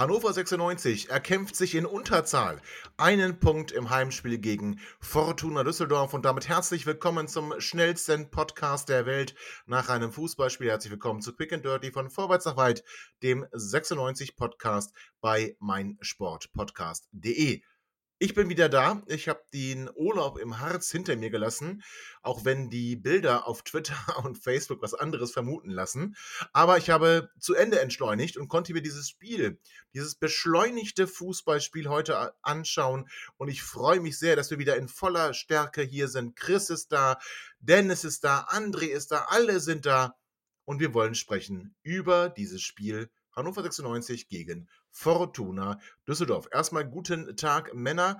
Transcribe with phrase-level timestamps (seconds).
[0.00, 2.62] Hannover 96 erkämpft sich in Unterzahl
[2.96, 9.04] einen Punkt im Heimspiel gegen Fortuna Düsseldorf und damit herzlich willkommen zum schnellsten Podcast der
[9.04, 9.34] Welt
[9.66, 10.70] nach einem Fußballspiel.
[10.70, 12.82] Herzlich willkommen zu Quick and Dirty von Vorwärts nach Weit,
[13.22, 17.60] dem 96 Podcast bei meinsportpodcast.de.
[18.22, 19.02] Ich bin wieder da.
[19.06, 21.82] Ich habe den Urlaub im Harz hinter mir gelassen,
[22.20, 26.14] auch wenn die Bilder auf Twitter und Facebook was anderes vermuten lassen.
[26.52, 29.58] Aber ich habe zu Ende entschleunigt und konnte mir dieses Spiel,
[29.94, 33.08] dieses beschleunigte Fußballspiel heute anschauen.
[33.38, 36.36] Und ich freue mich sehr, dass wir wieder in voller Stärke hier sind.
[36.36, 37.18] Chris ist da,
[37.58, 40.14] Dennis ist da, André ist da, alle sind da.
[40.66, 46.48] Und wir wollen sprechen über dieses Spiel Hannover 96 gegen Fortuna Düsseldorf.
[46.52, 48.18] Erstmal guten Tag, Männer.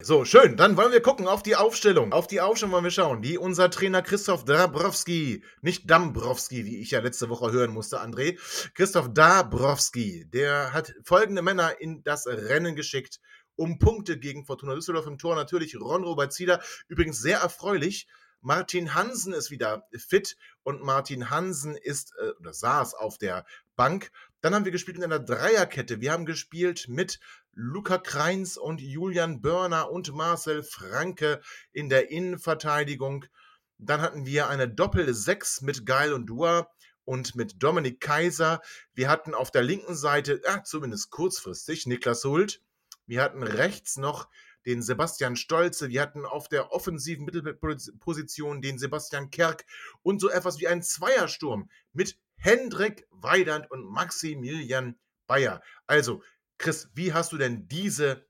[0.00, 0.56] So, schön.
[0.56, 2.12] Dann wollen wir gucken auf die Aufstellung.
[2.12, 6.92] Auf die Aufstellung wollen wir schauen, die unser Trainer Christoph Dabrowski, nicht Dambrowski, wie ich
[6.92, 8.38] ja letzte Woche hören musste, André.
[8.74, 13.18] Christoph Dabrowski, der hat folgende Männer in das Rennen geschickt,
[13.56, 15.34] um Punkte gegen Fortuna Düsseldorf im Tor.
[15.34, 16.62] Natürlich Ron-Robert Zieder.
[16.86, 18.06] Übrigens sehr erfreulich.
[18.40, 24.12] Martin Hansen ist wieder fit und Martin Hansen ist äh, oder saß auf der Bank.
[24.40, 26.00] Dann haben wir gespielt in einer Dreierkette.
[26.00, 27.18] Wir haben gespielt mit
[27.52, 31.40] Luca Kreins und Julian Börner und Marcel Franke
[31.72, 33.24] in der Innenverteidigung.
[33.78, 36.70] Dann hatten wir eine Doppel-6 mit Geil und Dua
[37.04, 38.60] und mit Dominik Kaiser.
[38.94, 42.62] Wir hatten auf der linken Seite, ja, zumindest kurzfristig, Niklas Hult.
[43.06, 44.28] Wir hatten rechts noch
[44.66, 45.88] den Sebastian Stolze.
[45.88, 49.64] Wir hatten auf der offensiven Mittelposition den Sebastian Kerk
[50.02, 55.62] und so etwas wie einen Zweiersturm mit Hendrik Weidand und Maximilian Bayer.
[55.86, 56.22] Also,
[56.56, 58.26] Chris, wie hast du denn diese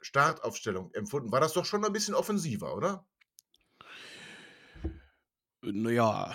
[0.00, 1.30] Startaufstellung empfunden?
[1.30, 3.06] War das doch schon ein bisschen offensiver, oder?
[5.62, 6.34] Naja,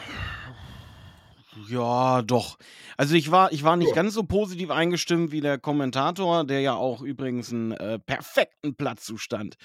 [1.68, 2.58] ja, doch.
[2.98, 3.96] Also ich war, ich war nicht Ja.
[3.96, 9.56] ganz so positiv eingestimmt wie der Kommentator, der ja auch übrigens einen äh, perfekten Platzzustand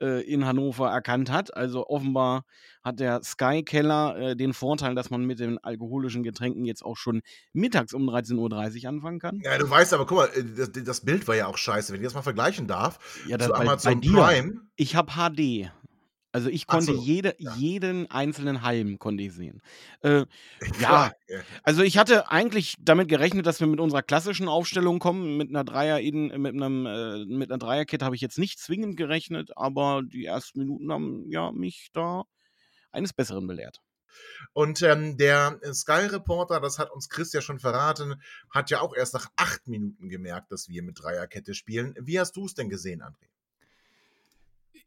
[0.00, 1.56] äh, in Hannover erkannt hat.
[1.56, 2.44] Also offenbar
[2.82, 7.22] hat der Sky-Keller äh, den Vorteil, dass man mit den alkoholischen Getränken jetzt auch schon
[7.52, 9.40] mittags um 13.30 Uhr anfangen kann.
[9.44, 11.92] Ja, du weißt aber, guck mal, äh, das, das Bild war ja auch scheiße.
[11.92, 14.12] Wenn ich das mal vergleichen darf, Ja, das zu bei, bei Amazon dir.
[14.12, 14.52] Prime.
[14.76, 15.70] Ich habe HD.
[16.32, 17.54] Also ich konnte so, jede, ja.
[17.56, 19.60] jeden einzelnen Halm konnte ich sehen.
[20.00, 20.26] Äh, ja,
[20.72, 21.40] Klar, ja.
[21.62, 25.36] Also ich hatte eigentlich damit gerechnet, dass wir mit unserer klassischen Aufstellung kommen.
[25.36, 28.96] Mit einer Dreier in, mit einem äh, mit einer Dreierkette habe ich jetzt nicht zwingend
[28.96, 32.24] gerechnet, aber die ersten Minuten haben ja mich da
[32.92, 33.82] eines Besseren belehrt.
[34.52, 38.20] Und ähm, der Sky-Reporter, das hat uns Chris ja schon verraten,
[38.50, 41.94] hat ja auch erst nach acht Minuten gemerkt, dass wir mit Dreierkette spielen.
[42.00, 43.28] Wie hast du es denn gesehen, André?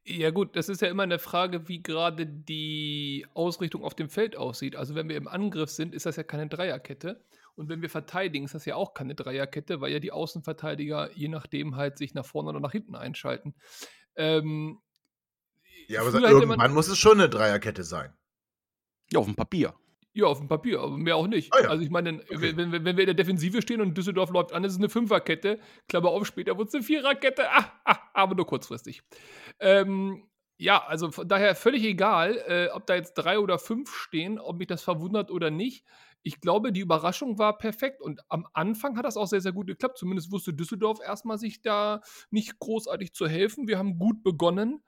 [0.08, 4.38] Ja gut, das ist ja immer eine Frage, wie gerade die Ausrichtung auf dem Feld
[4.38, 4.76] aussieht.
[4.76, 7.24] Also wenn wir im Angriff sind, ist das ja keine Dreierkette.
[7.56, 11.28] Und wenn wir verteidigen, ist das ja auch keine Dreierkette, weil ja die Außenverteidiger je
[11.28, 13.56] nachdem halt sich nach vorne oder nach hinten einschalten.
[14.16, 14.80] Ähm,
[15.88, 18.14] Ja, aber irgendwann man, muss es schon eine Dreierkette sein.
[19.12, 19.74] Ja, auf dem Papier.
[20.16, 21.54] Ja, auf dem Papier, aber mehr auch nicht.
[21.54, 22.56] Ah ja, Also ich meine, okay.
[22.56, 24.88] wenn, wenn, wenn wir in der Defensive stehen und Düsseldorf läuft an, ist es eine
[24.88, 25.60] Fünferkette.
[25.90, 27.52] Klammer auf, später wird es eine Viererkette.
[27.52, 29.04] Ah, ah, aber nur kurzfristig.
[29.60, 30.28] Ähm,
[30.58, 34.58] ja, also von daher völlig egal, äh, ob da jetzt drei oder fünf stehen, ob
[34.58, 35.86] mich das verwundert oder nicht.
[36.24, 39.68] Ich glaube, die Überraschung war perfekt und am Anfang hat das auch sehr, sehr gut
[39.68, 39.98] geklappt.
[39.98, 42.02] Zumindest wusste Düsseldorf erstmal sich da
[42.32, 43.68] nicht großartig zu helfen.
[43.68, 44.82] Wir haben gut begonnen.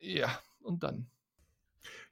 [0.00, 1.08] Ja, und dann.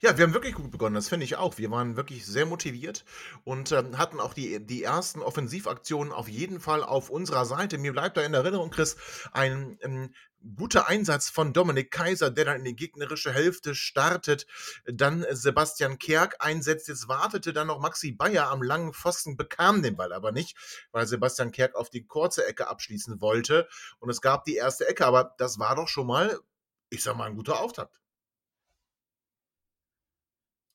[0.02, 1.58] Ja, wir haben wirklich gut begonnen, das finde ich auch.
[1.58, 3.04] Wir waren wirklich sehr motiviert
[3.44, 7.76] und ähm, hatten auch die, die ersten Offensivaktionen auf jeden Fall auf unserer Seite.
[7.76, 8.96] Mir bleibt da in Erinnerung, Chris,
[9.32, 10.14] ein ähm,
[10.56, 14.46] guter Einsatz von Dominik Kaiser, der dann in die gegnerische Hälfte startet,
[14.86, 16.88] dann Sebastian Kerk einsetzt.
[16.88, 20.56] Jetzt wartete dann noch Maxi Bayer am langen Pfosten, bekam den Ball aber nicht,
[20.92, 23.68] weil Sebastian Kerk auf die kurze Ecke abschließen wollte.
[23.98, 26.40] Und es gab die erste Ecke, aber das war doch schon mal,
[26.88, 28.00] ich sag mal, ein guter Auftakt.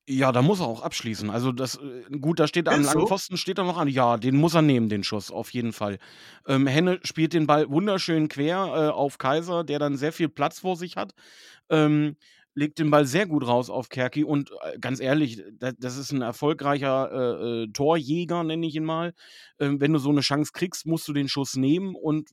[0.08, 1.32] Ja, da muss er auch abschließen.
[1.32, 3.08] Also das, äh, gut, da steht am Ist langen so?
[3.08, 3.88] Pfosten steht er noch an.
[3.88, 5.98] Ja, den muss er nehmen, den Schuss, auf jeden Fall.
[6.48, 10.60] Ähm, Henne spielt den Ball wunderschön quer äh, auf Kaiser, der dann sehr viel Platz
[10.60, 11.14] vor sich hat.
[11.70, 12.18] Ähm,
[12.54, 16.12] legt den Ball sehr gut raus auf Kerki und äh, ganz ehrlich, das, das ist
[16.12, 19.14] ein erfolgreicher äh, äh, Torjäger, nenne ich ihn mal.
[19.60, 22.30] Ähm, wenn du so eine Chance kriegst, musst du den Schuss nehmen und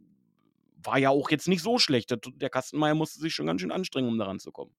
[0.84, 2.10] war ja auch jetzt nicht so schlecht.
[2.10, 4.72] Der, der Kastenmeier musste sich schon ganz schön anstrengen, um daran zu kommen.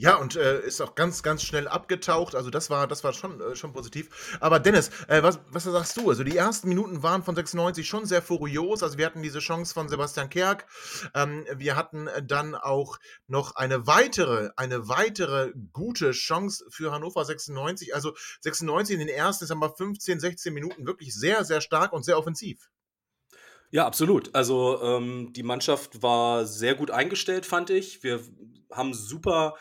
[0.00, 2.36] Ja, und äh, ist auch ganz, ganz schnell abgetaucht.
[2.36, 4.38] Also das war, das war schon, äh, schon positiv.
[4.38, 6.08] Aber Dennis, äh, was, was sagst du?
[6.08, 8.84] Also die ersten Minuten waren von 96 schon sehr furios.
[8.84, 10.66] Also wir hatten diese Chance von Sebastian Kerk.
[11.16, 17.92] Ähm, wir hatten dann auch noch eine weitere, eine weitere gute Chance für Hannover 96.
[17.92, 22.04] Also 96 in den ersten, sagen wir 15, 16 Minuten wirklich sehr, sehr stark und
[22.04, 22.70] sehr offensiv.
[23.72, 24.32] Ja, absolut.
[24.32, 28.04] Also ähm, die Mannschaft war sehr gut eingestellt, fand ich.
[28.04, 28.20] Wir
[28.70, 29.56] haben super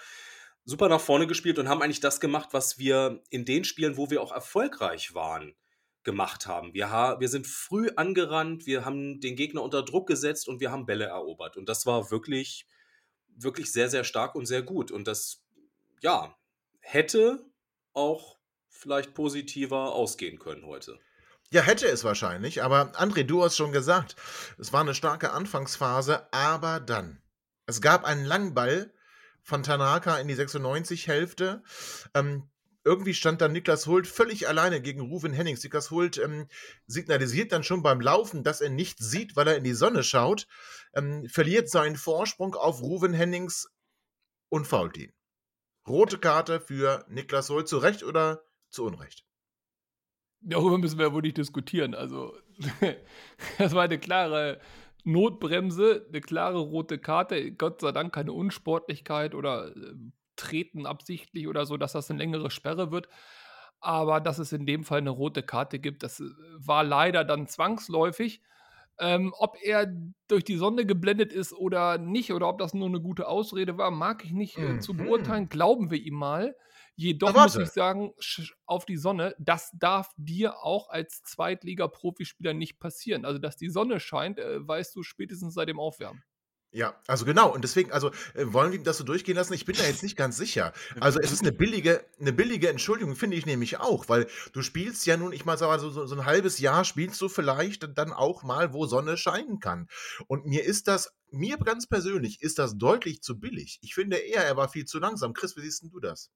[0.68, 4.10] super nach vorne gespielt und haben eigentlich das gemacht, was wir in den Spielen, wo
[4.10, 5.56] wir auch erfolgreich waren,
[6.04, 6.74] gemacht haben.
[6.74, 10.70] Wir, ha wir sind früh angerannt, wir haben den Gegner unter Druck gesetzt und wir
[10.70, 11.56] haben Bälle erobert.
[11.56, 12.68] Und das war wirklich,
[13.30, 14.92] wirklich sehr, sehr stark und sehr gut.
[14.92, 15.42] Und das,
[16.02, 16.36] ja,
[16.82, 17.46] hätte
[17.94, 18.38] auch
[18.68, 21.00] vielleicht positiver ausgehen können heute.
[21.50, 24.18] Ja, hätte es wahrscheinlich, aber André, du hast schon gesagt,
[24.58, 27.22] es war eine starke Anfangsphase, aber dann.
[27.68, 28.94] Es gab einen langen Ball,
[29.48, 31.64] von Tanaka in die 96-Hälfte.
[32.14, 32.50] Ähm,
[32.84, 35.64] irgendwie stand dann Niklas Hult völlig alleine gegen Ruven Hennings.
[35.64, 36.48] Niklas Hult ähm,
[36.86, 40.48] signalisiert dann schon beim Laufen, dass er nichts sieht, weil er in die Sonne schaut,
[40.94, 43.70] ähm, verliert seinen Vorsprung auf Ruven Hennings
[44.50, 45.14] und fault ihn.
[45.88, 49.24] Rote Karte für Niklas Hult, zu Recht oder zu Unrecht?
[50.42, 51.96] Darüber müssen wir wohl nicht diskutieren.
[51.96, 52.38] Also,
[53.58, 54.60] das war eine klare
[55.08, 59.94] Notbremse, eine klare rote Karte, Gott sei Dank keine Unsportlichkeit oder äh,
[60.36, 63.08] Treten absichtlich oder so, dass das eine längere Sperre wird.
[63.80, 66.26] Aber dass es in dem Fall eine rote Karte gibt, das äh,
[66.58, 68.42] war leider dann zwangsläufig.
[69.00, 69.88] Ähm, ob er
[70.28, 73.92] durch die Sonne geblendet ist oder nicht, oder ob das nur eine gute Ausrede war,
[73.92, 74.98] mag ich nicht äh, zu mhm.
[74.98, 75.50] beurteilen.
[75.50, 76.56] Glauben wir ihm mal.
[77.00, 78.12] Jedoch muss ich sagen,
[78.66, 83.24] auf die Sonne, das darf dir auch als Zweitliga-Profispieler nicht passieren.
[83.24, 86.24] Also, dass die Sonne scheint, äh, weißt du spätestens seit dem Aufwärmen.
[86.72, 87.54] Ja, also genau.
[87.54, 89.54] Und deswegen, also äh, wollen wir das so durchgehen lassen?
[89.54, 90.74] Ich bin da jetzt nicht ganz sicher.
[91.00, 95.06] Also es ist eine billige, eine billige Entschuldigung, finde ich nämlich auch, weil du spielst
[95.06, 98.12] ja nun, ich mal sage, so, so, so ein halbes Jahr spielst du vielleicht dann
[98.12, 99.88] auch mal, wo Sonne scheinen kann.
[100.28, 103.80] Und mir ist das, mir ganz persönlich, ist das deutlich zu billig.
[103.82, 105.34] Ich finde eher, er war viel zu langsam.
[105.34, 106.32] Chris, wie siehst denn du das?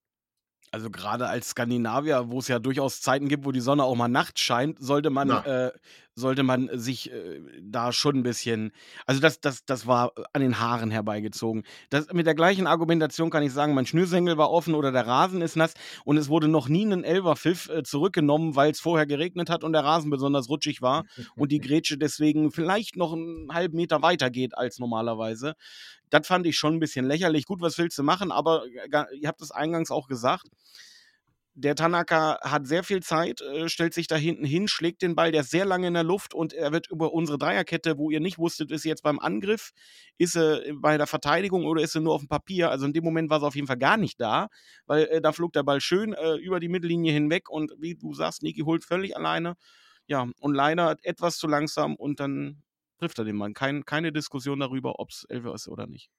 [0.71, 4.07] Also gerade als Skandinavier, wo es ja durchaus Zeiten gibt, wo die Sonne auch mal
[4.07, 5.71] nachts scheint, sollte man, äh,
[6.15, 8.71] sollte man sich äh, da schon ein bisschen,
[9.06, 11.63] also das, das, das war an den Haaren herbeigezogen.
[11.89, 15.41] Das, mit der gleichen Argumentation kann ich sagen, mein Schnürsenkel war offen oder der Rasen
[15.41, 15.73] ist nass
[16.06, 19.74] und es wurde noch nie ein Elverpfiff äh, zurückgenommen, weil es vorher geregnet hat und
[19.74, 21.03] der Rasen besonders rutschig war
[21.35, 25.56] und die Grätsche deswegen vielleicht noch einen halben Meter weiter geht als normalerweise.
[26.12, 27.46] Das fand ich schon ein bisschen lächerlich.
[27.46, 28.31] Gut, was willst du machen?
[28.31, 30.48] Aber äh, ihr habt es eingangs auch gesagt.
[31.54, 35.31] Der Tanaka hat sehr viel Zeit, äh, stellt sich da hinten hin, schlägt den Ball,
[35.31, 38.22] der ist sehr lange in der Luft und er wird über unsere Dreierkette, wo ihr
[38.22, 39.72] nicht wusstet, ist sie jetzt beim Angriff,
[40.18, 42.72] ist sie bei der Verteidigung oder ist sie nur auf dem Papier?
[42.72, 44.48] Also in dem Moment war sie auf jeden Fall gar nicht da,
[44.86, 48.13] weil äh, da flog der Ball schön äh, über die Mittellinie hinweg und wie du
[48.13, 49.56] sagst, Niki holt völlig alleine.
[50.08, 52.63] Ja, und leider etwas zu langsam und dann
[53.01, 53.53] trifft er den Mann.
[53.53, 56.09] Kein, keine Diskussion darüber, ob es Elfer ist oder nicht.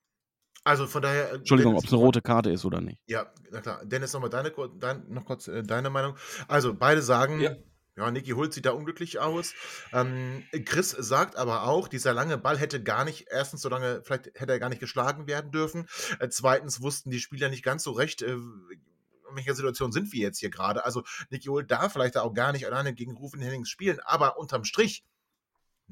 [0.64, 1.32] Also von daher.
[1.32, 2.98] Äh, Entschuldigung, ob es eine rote Karte ist oder nicht.
[3.06, 3.84] Ja, na klar.
[3.84, 6.16] Dennis, nochmal deine, dein, noch kurz äh, deine Meinung.
[6.48, 7.56] Also beide sagen, ja.
[7.96, 9.54] ja, Niki Hult sieht da unglücklich aus.
[9.92, 14.26] Ähm, Chris sagt aber auch, dieser lange Ball hätte gar nicht, erstens so lange, vielleicht
[14.34, 15.88] hätte er gar nicht geschlagen werden dürfen.
[16.18, 20.20] Äh, zweitens wussten die Spieler nicht ganz so recht, äh, in welcher Situation sind wir
[20.20, 20.84] jetzt hier gerade.
[20.84, 24.64] Also Niki Hult darf vielleicht auch gar nicht alleine gegen Rufen Hennings spielen, aber unterm
[24.64, 25.04] Strich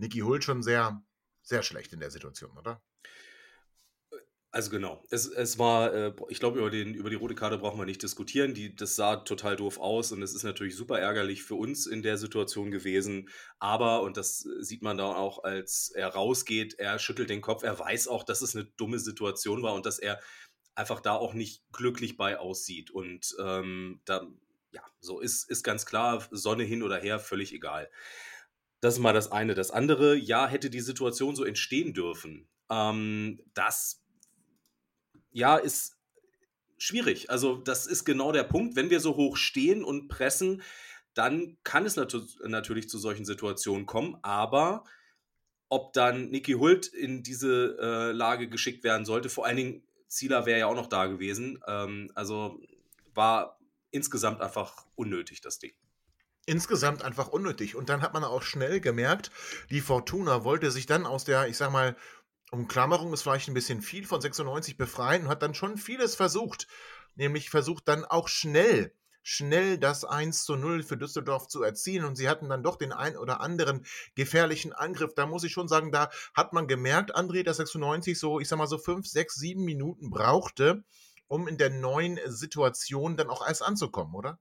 [0.00, 1.02] Niki Hult schon sehr,
[1.42, 2.82] sehr schlecht in der Situation, oder?
[4.52, 7.84] Also genau, es, es war, äh, ich glaube, über, über die rote Karte brauchen wir
[7.84, 8.52] nicht diskutieren.
[8.52, 12.02] Die, das sah total doof aus und es ist natürlich super ärgerlich für uns in
[12.02, 13.28] der Situation gewesen.
[13.60, 17.78] Aber, und das sieht man da auch, als er rausgeht, er schüttelt den Kopf, er
[17.78, 20.20] weiß auch, dass es eine dumme Situation war und dass er
[20.74, 22.90] einfach da auch nicht glücklich bei aussieht.
[22.90, 24.26] Und ähm, da,
[24.72, 27.88] ja, so ist, ist ganz klar, Sonne hin oder her, völlig egal.
[28.80, 29.54] Das ist mal das eine.
[29.54, 32.48] Das andere, ja, hätte die Situation so entstehen dürfen.
[32.70, 34.02] Ähm, das,
[35.32, 35.98] ja, ist
[36.78, 37.30] schwierig.
[37.30, 38.76] Also, das ist genau der Punkt.
[38.76, 40.62] Wenn wir so hoch stehen und pressen,
[41.12, 44.16] dann kann es nat natürlich zu solchen Situationen kommen.
[44.22, 44.84] Aber
[45.68, 50.46] ob dann Niki Hult in diese äh, Lage geschickt werden sollte, vor allen Dingen Zieler
[50.46, 51.62] wäre ja auch noch da gewesen.
[51.66, 52.60] Ähm, also
[53.14, 53.60] war
[53.90, 55.74] insgesamt einfach unnötig, das Ding
[56.46, 57.76] insgesamt einfach unnötig.
[57.76, 59.30] Und dann hat man auch schnell gemerkt,
[59.70, 61.96] die Fortuna wollte sich dann aus der, ich sag mal,
[62.50, 66.66] Umklammerung ist vielleicht ein bisschen viel von 96 befreien und hat dann schon vieles versucht.
[67.14, 68.92] Nämlich versucht dann auch schnell,
[69.22, 72.04] schnell das 1 zu 0 für Düsseldorf zu erzielen.
[72.04, 75.14] Und sie hatten dann doch den ein oder anderen gefährlichen Angriff.
[75.14, 78.58] Da muss ich schon sagen, da hat man gemerkt, André, dass 96 so, ich sag
[78.58, 80.82] mal so 5, 6, 7 Minuten brauchte,
[81.28, 84.40] um in der neuen Situation dann auch erst anzukommen, oder?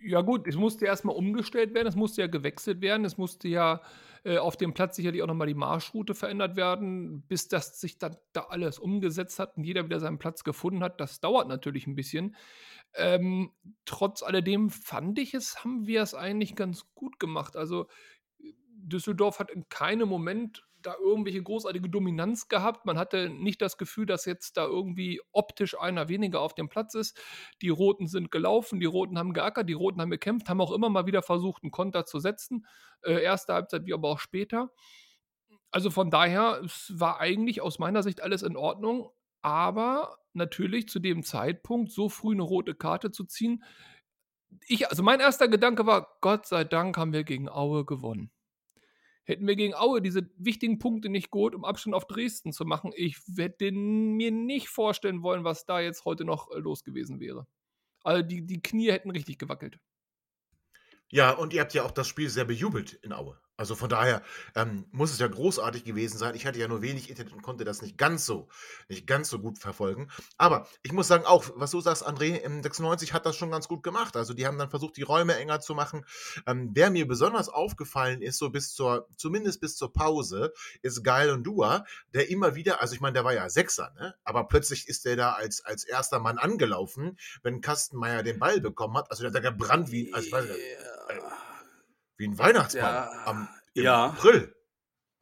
[0.00, 3.82] Ja gut, es musste erstmal umgestellt werden, es musste ja gewechselt werden, es musste ja
[4.24, 8.16] äh, auf dem Platz sicherlich auch nochmal die Marschroute verändert werden, bis das sich dann
[8.32, 11.00] da alles umgesetzt hat und jeder wieder seinen Platz gefunden hat.
[11.00, 12.36] Das dauert natürlich ein bisschen.
[12.94, 13.52] Ähm,
[13.84, 17.56] trotz alledem fand ich es, haben wir es eigentlich ganz gut gemacht.
[17.56, 17.88] Also
[18.38, 22.86] Düsseldorf hat in keinem Moment da irgendwelche großartige Dominanz gehabt.
[22.86, 26.94] Man hatte nicht das Gefühl, dass jetzt da irgendwie optisch einer weniger auf dem Platz
[26.94, 27.20] ist.
[27.62, 30.88] Die Roten sind gelaufen, die Roten haben geackert, die Roten haben gekämpft, haben auch immer
[30.88, 32.66] mal wieder versucht, einen Konter zu setzen.
[33.02, 34.70] Äh, erste Halbzeit wie aber auch später.
[35.70, 39.10] Also von daher, es war eigentlich aus meiner Sicht alles in Ordnung.
[39.42, 43.62] Aber natürlich zu dem Zeitpunkt so früh eine rote Karte zu ziehen,
[44.66, 48.30] ich, also mein erster Gedanke war, Gott sei Dank haben wir gegen Aue gewonnen.
[49.28, 52.92] Hätten wir gegen Aue diese wichtigen Punkte nicht geholt, um Abstand auf Dresden zu machen,
[52.96, 57.46] ich hätte mir nicht vorstellen wollen, was da jetzt heute noch äh, los gewesen wäre.
[58.02, 59.80] Also die, die Knie hätten richtig gewackelt.
[61.10, 63.38] Ja, und ihr habt ja auch das Spiel sehr bejubelt in Aue.
[63.58, 64.22] Also von daher
[64.54, 66.36] ähm, muss es ja großartig gewesen sein.
[66.36, 68.48] Ich hatte ja nur wenig Internet und konnte das nicht ganz so,
[68.88, 70.08] nicht ganz so gut verfolgen.
[70.36, 73.66] Aber ich muss sagen, auch, was du sagst, André, im 96 hat das schon ganz
[73.66, 74.16] gut gemacht.
[74.16, 76.06] Also die haben dann versucht, die Räume enger zu machen.
[76.46, 81.30] Ähm, wer mir besonders aufgefallen ist, so bis zur, zumindest bis zur Pause, ist Geil
[81.30, 81.84] und Dua,
[82.14, 84.14] der immer wieder, also ich meine, der war ja Sechser, ne?
[84.22, 88.96] Aber plötzlich ist der da als, als erster Mann angelaufen, wenn Kastenmeier den Ball bekommen
[88.96, 89.10] hat.
[89.10, 91.47] Also der hat da gebrannt wie, also, yeah.
[92.18, 94.06] Wie ein Weihnachtsbaum Ja, am, im ja.
[94.06, 94.54] April.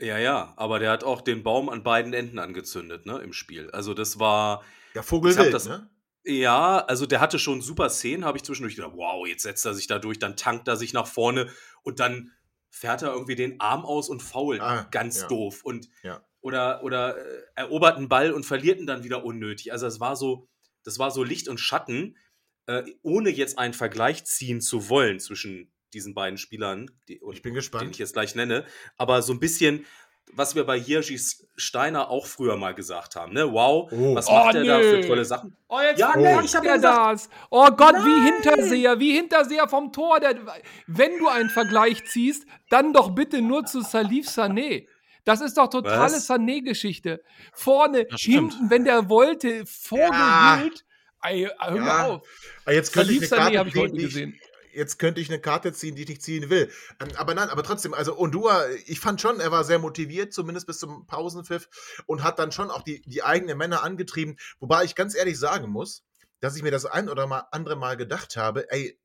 [0.00, 3.70] Ja, ja, aber der hat auch den Baum an beiden Enden angezündet, ne, im Spiel.
[3.70, 4.62] Also das war,
[4.94, 5.88] Der Vogel wild, das, ne?
[6.24, 9.72] ja, also der hatte schon super Szenen, habe ich zwischendurch gedacht, wow, jetzt setzt er
[9.74, 11.48] sich da durch, dann tankt er sich nach vorne
[11.82, 12.32] und dann
[12.70, 15.28] fährt er irgendwie den Arm aus und fault Ah, ganz ja.
[15.28, 16.22] doof und Ja.
[16.42, 19.72] oder oder äh, erobert einen Ball und verliert ihn dann wieder unnötig.
[19.72, 20.46] Also es war so,
[20.84, 22.18] das war so Licht und Schatten,
[22.66, 27.34] äh, ohne jetzt einen Vergleich ziehen zu wollen zwischen diesen beiden Spielern, die, Ich bin
[27.42, 27.98] den ich gespannt.
[27.98, 28.64] jetzt gleich nenne,
[28.96, 29.84] aber so ein bisschen,
[30.32, 31.18] was wir bei Hirschi
[31.56, 33.50] Steiner auch früher mal gesagt haben, ne?
[33.52, 34.14] Wow, Oh.
[34.14, 35.56] was Oh, macht der da für tolle Sachen?
[35.68, 37.28] Oh, jetzt Ja, nee, ich hab der ja gesagt- das.
[37.50, 38.32] Oh Gott, wie Nein.
[38.42, 40.20] Hinterseher, wie Hinterseher vom Tor.
[40.20, 40.34] Der,
[40.88, 44.86] wenn du einen Vergleich ziehst, dann doch bitte nur zu Salif Sané.
[45.24, 46.16] Das ist doch totale?
[46.18, 47.22] Sané-Geschichte.
[47.54, 50.84] Vorne, hinten, wenn der wollte, Vogelwild.
[51.22, 52.06] Ey, hör Ja.
[52.06, 52.28] auf.
[52.64, 54.38] Ah, Jetzt könnte ich Salif eine Sané habe ich heute ich, gesehen.
[54.76, 56.70] Jetzt könnte ich eine Karte ziehen, die ich nicht ziehen will.
[57.00, 60.66] Ähm, aber nein, aber trotzdem, also Ondua, ich fand schon, er war sehr motiviert, zumindest
[60.66, 61.68] bis zum Pausenpfiff
[62.06, 64.36] und hat dann schon auch die, die eigenen Männer angetrieben.
[64.60, 66.04] Wobei ich ganz ehrlich sagen muss,
[66.40, 68.98] dass ich mir das ein oder mal andere Mal gedacht habe, ey,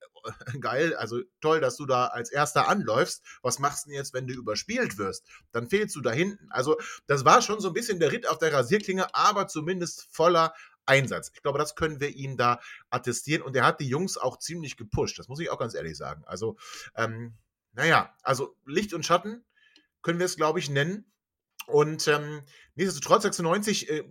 [0.60, 3.24] geil, also toll, dass du da als Erster anläufst.
[3.42, 5.26] Was machst du denn jetzt, wenn du überspielt wirst?
[5.52, 6.48] Dann fehlst du da hinten.
[6.52, 10.54] Also, das war schon so ein bisschen der Ritt auf der Rasierklinge, aber zumindest voller
[10.86, 11.32] Einsatz.
[11.34, 12.60] Ich glaube, das können wir ihm da
[12.90, 13.42] attestieren.
[13.42, 15.20] Und er hat die Jungs auch ziemlich gepusht.
[15.20, 16.24] Das muss ich auch ganz ehrlich sagen.
[16.26, 16.58] Also,
[16.96, 17.38] ähm,
[17.74, 19.44] naja, also Licht und Schatten
[20.02, 21.12] können wir es, glaube ich, nennen.
[21.68, 22.44] Und ähm,
[22.76, 24.04] nichtsdestotrotz 96, äh,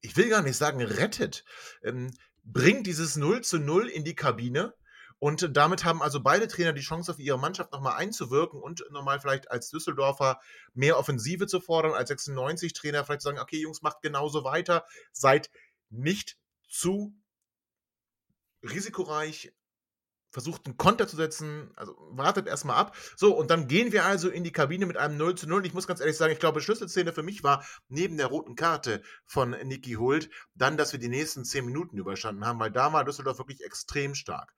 [0.00, 1.44] ich will gar nicht sagen rettet,
[1.82, 2.12] ähm,
[2.44, 4.74] bringt dieses 0 zu 0 in die Kabine.
[5.18, 9.20] Und damit haben also beide Trainer die Chance, auf ihre Mannschaft nochmal einzuwirken und nochmal
[9.20, 10.38] vielleicht als Düsseldorfer
[10.74, 15.50] mehr Offensive zu fordern, als 96-Trainer vielleicht zu sagen, okay, Jungs, macht genauso weiter, seid
[15.98, 17.14] nicht zu
[18.62, 19.52] risikoreich,
[20.30, 22.96] versucht einen Konter zu setzen, also wartet erstmal ab.
[23.16, 25.64] So, und dann gehen wir also in die Kabine mit einem 0 zu 0.
[25.64, 29.02] Ich muss ganz ehrlich sagen, ich glaube, Schlüsselszene für mich war neben der roten Karte
[29.24, 33.04] von Niki Hult, dann, dass wir die nächsten 10 Minuten überstanden haben, weil da war
[33.04, 34.52] Düsseldorf wirklich extrem stark.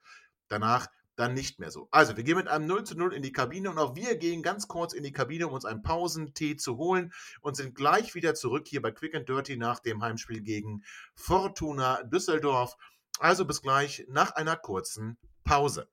[0.48, 1.88] Danach dann nicht mehr so.
[1.90, 4.42] Also, wir gehen mit einem 0 zu 0 in die Kabine und auch wir gehen
[4.42, 8.34] ganz kurz in die Kabine, um uns einen Pausentee zu holen und sind gleich wieder
[8.34, 10.82] zurück hier bei Quick and Dirty nach dem Heimspiel gegen
[11.14, 12.76] Fortuna Düsseldorf.
[13.18, 15.88] Also bis gleich nach einer kurzen Pause.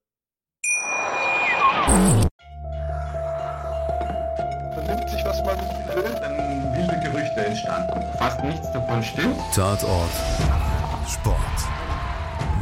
[4.76, 5.58] Man nimmt sich, was man
[5.96, 6.04] will.
[6.04, 8.18] Dann wilde Gerüchte entstanden.
[8.18, 9.38] Fast nichts davon stimmt.
[9.54, 10.12] Tatort
[11.08, 11.53] Sport.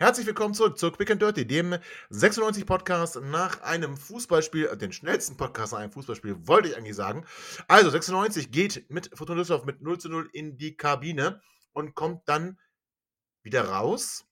[0.00, 1.76] Herzlich willkommen zurück zu Quick and Dirty, dem
[2.08, 7.26] 96 Podcast nach einem Fußballspiel, den schnellsten Podcast nach einem Fußballspiel, wollte ich eigentlich sagen.
[7.68, 11.42] Also 96 geht mit Fortuna Düsseldorf mit 0 zu 0 in die Kabine
[11.74, 12.58] und kommt dann
[13.42, 14.24] wieder raus.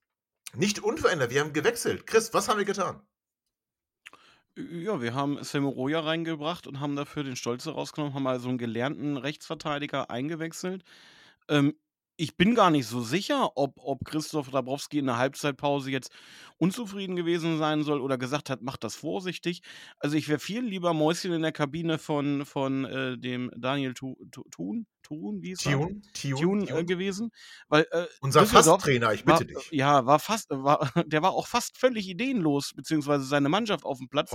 [0.54, 2.06] Nicht unverändert, wir haben gewechselt.
[2.06, 3.02] Chris, was haben wir getan?
[4.56, 9.18] Ja, wir haben Semoroja reingebracht und haben dafür den Stolze rausgenommen, haben also einen gelernten
[9.18, 10.82] Rechtsverteidiger eingewechselt.
[11.50, 11.74] Ähm,
[12.20, 16.10] ich bin gar nicht so sicher, ob, ob Christoph Dabrowski in der Halbzeitpause jetzt
[16.58, 19.62] unzufrieden gewesen sein soll oder gesagt hat, macht das vorsichtig.
[19.98, 24.86] Also ich wäre viel lieber Mäuschen in der Kabine von, von äh, dem Daniel Thun,
[25.08, 27.30] Thun, wie ist Tune, Tune, Tune, äh, gewesen.
[27.68, 29.70] Weil, äh, Unser Fasttrainer, ich bitte war, dich.
[29.70, 34.08] Ja, war fast, war, der war auch fast völlig ideenlos, beziehungsweise seine Mannschaft auf dem
[34.08, 34.32] Platz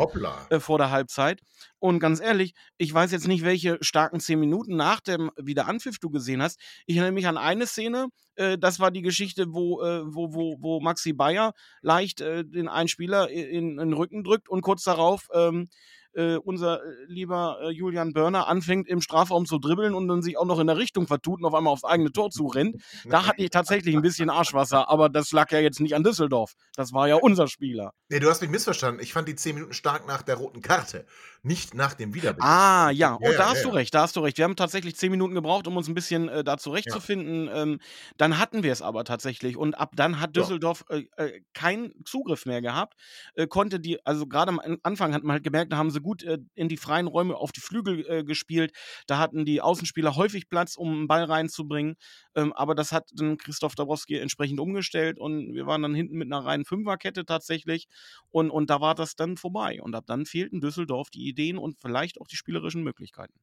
[0.50, 1.42] äh, vor der Halbzeit.
[1.80, 6.10] Und ganz ehrlich, ich weiß jetzt nicht, welche starken zehn Minuten nach dem Wiederanpfiff du
[6.10, 6.60] gesehen hast.
[6.86, 10.58] Ich erinnere mich an eine Szene, äh, das war die Geschichte, wo, äh, wo, wo,
[10.60, 14.84] wo Maxi Bayer leicht äh, den einen Spieler in, in den Rücken drückt und kurz
[14.84, 15.70] darauf ähm,
[16.16, 20.38] äh, unser äh, lieber äh, Julian Börner anfängt im Strafraum zu dribbeln und dann sich
[20.38, 22.82] auch noch in der Richtung vertut und auf einmal aufs eigene Tor zurennt.
[23.06, 26.54] Da hatte ich tatsächlich ein bisschen Arschwasser, aber das lag ja jetzt nicht an Düsseldorf.
[26.76, 27.94] Das war ja unser Spieler.
[28.10, 29.02] Nee, du hast mich missverstanden.
[29.02, 31.06] Ich fand die 10 Minuten stark nach der roten Karte,
[31.44, 32.44] nicht nach dem Wiederbeginn.
[32.46, 34.38] Ah, ja, oh, Ja, da ja, hast ja, du recht, da hast du recht.
[34.38, 37.50] Wir haben tatsächlich zehn Minuten gebraucht, um uns ein bisschen äh, da zurechtzufinden.
[37.54, 37.80] Ähm,
[38.18, 40.36] dann hatten wir es aber tatsächlich und ab dann hat.
[40.36, 42.96] Düsseldorf äh, äh, keinen Zugriff mehr gehabt.
[43.36, 46.02] Äh, konnte die, also gerade am An- Anfang hat man halt gemerkt, da haben sie
[46.02, 48.74] gut äh, in die freien Räume auf die Flügel äh, gespielt.
[49.08, 51.96] Da hatten die Außenspieler häufig Platz, um einen Ball reinzubringen.
[52.36, 56.28] Ähm, aber das hat dann Christoph Dabrowski entsprechend umgestellt und wir waren dann hinten mit
[56.32, 57.88] einer reinen Fünferkette tatsächlich.
[58.30, 59.80] Und, und da war das dann vorbei.
[59.82, 63.34] Und ab dann fehlten Düsseldorf die Ideen und vielleicht auch die spielerischen Möglichkeiten.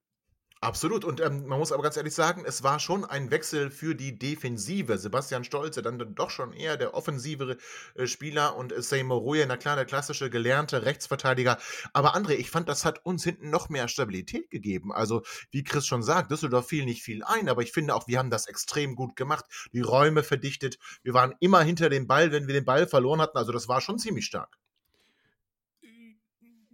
[0.62, 1.06] Absolut.
[1.06, 4.18] Und ähm, man muss aber ganz ehrlich sagen, es war schon ein Wechsel für die
[4.18, 4.98] Defensive.
[4.98, 7.56] Sebastian Stolze, dann doch schon eher der offensivere
[7.94, 11.56] äh, Spieler und äh, Seymour Roye, na klar, der klassische gelernte Rechtsverteidiger.
[11.94, 14.92] Aber André, ich fand, das hat uns hinten noch mehr Stabilität gegeben.
[14.92, 18.18] Also, wie Chris schon sagt, Düsseldorf fiel nicht viel ein, aber ich finde auch, wir
[18.18, 19.46] haben das extrem gut gemacht.
[19.72, 20.78] Die Räume verdichtet.
[21.02, 23.38] Wir waren immer hinter dem Ball, wenn wir den Ball verloren hatten.
[23.38, 24.58] Also, das war schon ziemlich stark.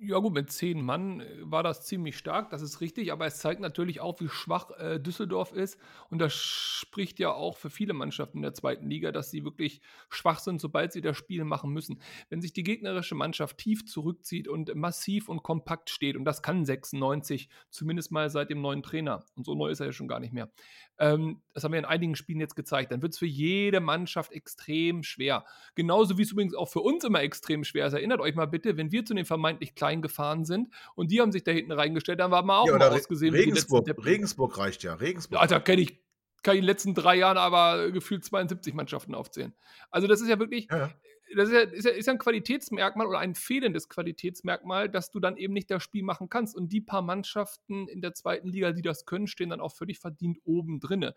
[0.08, 3.38] Ja gut, mit zehn Mann äh, war das ziemlich stark, das ist richtig, aber es
[3.38, 5.80] zeigt natürlich auch, wie schwach äh, Düsseldorf ist.
[6.10, 9.80] Und das spricht ja auch für viele Mannschaften in der zweiten Liga, dass sie wirklich
[10.08, 12.00] schwach sind, sobald sie das Spiel machen müssen.
[12.28, 16.64] Wenn sich die gegnerische Mannschaft tief zurückzieht und massiv und kompakt steht, und das kann
[16.64, 20.20] 96, zumindest mal seit dem neuen Trainer, und so neu ist er ja schon gar
[20.20, 20.50] nicht mehr,
[20.98, 24.32] ähm, das haben wir in einigen Spielen jetzt gezeigt, dann wird es für jede Mannschaft
[24.32, 25.44] extrem schwer.
[25.74, 27.92] Genauso wie es übrigens auch für uns immer extrem schwer ist.
[27.92, 31.32] Erinnert euch mal bitte, wenn wir zu den vermeintlich Kleinen gefahren sind und die haben
[31.32, 33.86] sich da hinten reingestellt, dann waren wir auch Ja, mal ausgesehen Regensburg.
[34.04, 34.94] Regensburg reicht ja.
[34.94, 35.40] Regensburg.
[35.40, 36.00] Alter, kenne ich,
[36.42, 39.52] kann ich in den letzten drei Jahren aber gefühlt 72 Mannschaften aufzählen.
[39.90, 40.90] Also das ist ja wirklich, ja.
[41.34, 45.20] Das ist ja, ist, ja, ist ja ein Qualitätsmerkmal oder ein fehlendes Qualitätsmerkmal, dass du
[45.20, 46.54] dann eben nicht das Spiel machen kannst.
[46.56, 49.98] Und die paar Mannschaften in der zweiten Liga, die das können, stehen dann auch völlig
[49.98, 51.14] verdient oben drinne.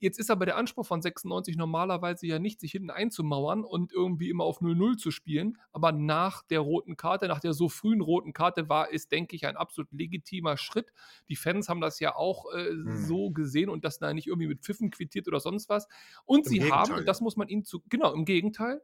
[0.00, 4.28] Jetzt ist aber der Anspruch von 96 normalerweise ja nicht, sich hinten einzumauern und irgendwie
[4.28, 5.56] immer auf 0-0 zu spielen.
[5.72, 9.46] Aber nach der roten Karte, nach der so frühen roten Karte war es, denke ich,
[9.46, 10.92] ein absolut legitimer Schritt.
[11.28, 12.96] Die Fans haben das ja auch äh, Hm.
[13.06, 15.88] so gesehen und das da nicht irgendwie mit Pfiffen quittiert oder sonst was.
[16.24, 16.98] Und Im sie haben, Gegenteil.
[16.98, 18.82] und das muss man ihnen zu, genau, im Gegenteil.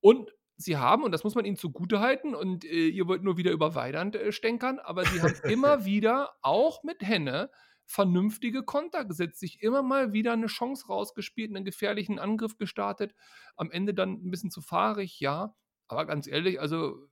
[0.00, 3.36] Und sie haben, und das muss man ihnen zugute halten, und äh, ihr wollt nur
[3.36, 7.50] wieder über Weidand äh, stänkern, aber sie haben immer wieder, auch mit Henne,
[7.86, 13.14] vernünftige Konter gesetzt, sich immer mal wieder eine Chance rausgespielt, einen gefährlichen Angriff gestartet,
[13.56, 15.56] am Ende dann ein bisschen zu fahrig, ja,
[15.88, 17.08] aber ganz ehrlich, also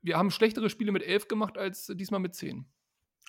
[0.00, 2.66] wir haben schlechtere Spiele mit 11 gemacht als diesmal mit 10.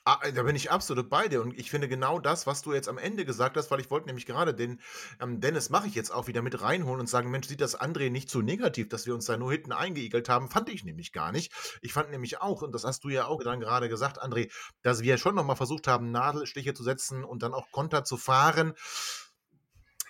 [0.05, 2.88] Ah, da bin ich absolut bei dir und ich finde genau das, was du jetzt
[2.88, 4.79] am Ende gesagt hast, weil ich wollte nämlich gerade den
[5.19, 8.09] ähm, Dennis mache ich jetzt auch wieder mit reinholen und sagen, Mensch, sieht das André
[8.09, 11.31] nicht so negativ, dass wir uns da nur hinten eingeigelt haben, fand ich nämlich gar
[11.31, 11.51] nicht.
[11.81, 15.01] Ich fand nämlich auch, und das hast du ja auch dann gerade gesagt, André, dass
[15.01, 18.73] wir schon nochmal versucht haben, Nadelstiche zu setzen und dann auch Konter zu fahren.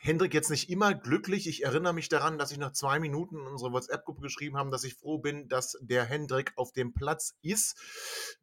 [0.01, 1.47] Hendrik jetzt nicht immer glücklich.
[1.47, 4.83] Ich erinnere mich daran, dass ich nach zwei Minuten in unsere WhatsApp-Gruppe geschrieben habe, dass
[4.83, 7.75] ich froh bin, dass der Hendrik auf dem Platz ist.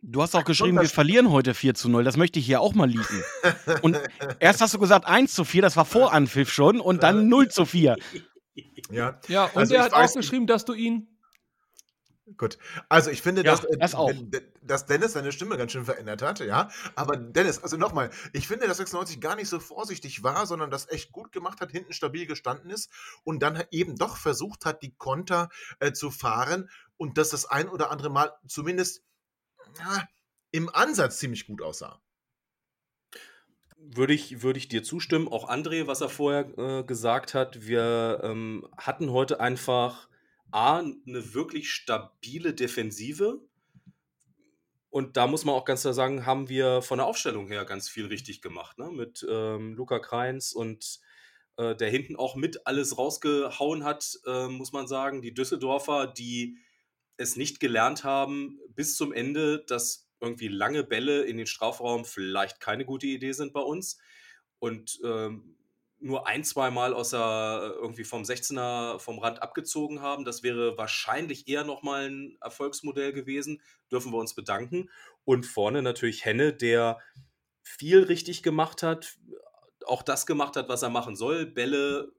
[0.03, 2.05] Du hast auch geschrieben, wir verlieren heute 4 zu 0.
[2.05, 3.25] Das möchte ich hier auch mal liegen.
[3.83, 3.99] Und
[4.39, 7.49] erst hast du gesagt 1 zu 4, das war vor Anpfiff schon, und dann 0
[7.49, 7.97] zu 4.
[8.91, 11.16] Ja, Ja, und Also er hat weiß auch geschrieben, dass du ihn
[12.37, 12.59] Gut.
[12.89, 13.95] Also ich finde, Ja, dass, äh, das
[14.61, 16.71] dass Dennis seine Stimme ganz schön verändert hat, ja.
[16.97, 20.89] Aber Dennis, also nochmal, ich finde, dass 96 gar nicht so vorsichtig war, sondern das
[20.89, 22.91] echt gut gemacht hat, hinten stabil gestanden ist
[23.23, 27.69] und dann eben doch versucht hat, die Konter äh, zu fahren und dass das ein
[27.69, 29.05] oder andere Mal zumindest
[29.79, 30.09] na,
[30.51, 32.01] im Ansatz ziemlich gut aussah.
[33.77, 35.29] Würde ich, würde ich dir zustimmen.
[35.29, 40.09] Auch André, was er vorher äh, gesagt hat, wir ähm, hatten heute einfach
[40.51, 43.41] A, eine wirklich stabile Defensive.
[44.91, 47.89] Und da muss man auch ganz klar sagen, haben wir von der Aufstellung her ganz
[47.89, 48.79] viel richtig gemacht.
[48.79, 48.91] Ne?
[48.91, 51.01] Mit ähm, Luca Kreins und
[51.57, 55.23] äh, der hinten auch mit alles rausgehauen hat, äh, muss man sagen.
[55.23, 56.59] Die Düsseldorfer, die
[57.17, 62.61] es nicht gelernt haben, bis zum Ende, dass irgendwie lange Bälle in den Strafraum vielleicht
[62.61, 63.99] keine gute Idee sind bei uns.
[64.59, 65.57] Und ähm,
[65.99, 70.25] nur ein, zwei Mal außer irgendwie vom 16er vom Rand abgezogen haben.
[70.25, 73.63] Das wäre wahrscheinlich eher nochmal ein Erfolgsmodell gewesen.
[73.91, 74.91] Dürfen wir uns bedanken.
[75.25, 76.99] Und vorne natürlich Henne, der
[77.63, 79.17] viel richtig gemacht hat,
[79.87, 81.47] auch das gemacht hat, was er machen soll.
[81.47, 82.13] Bälle,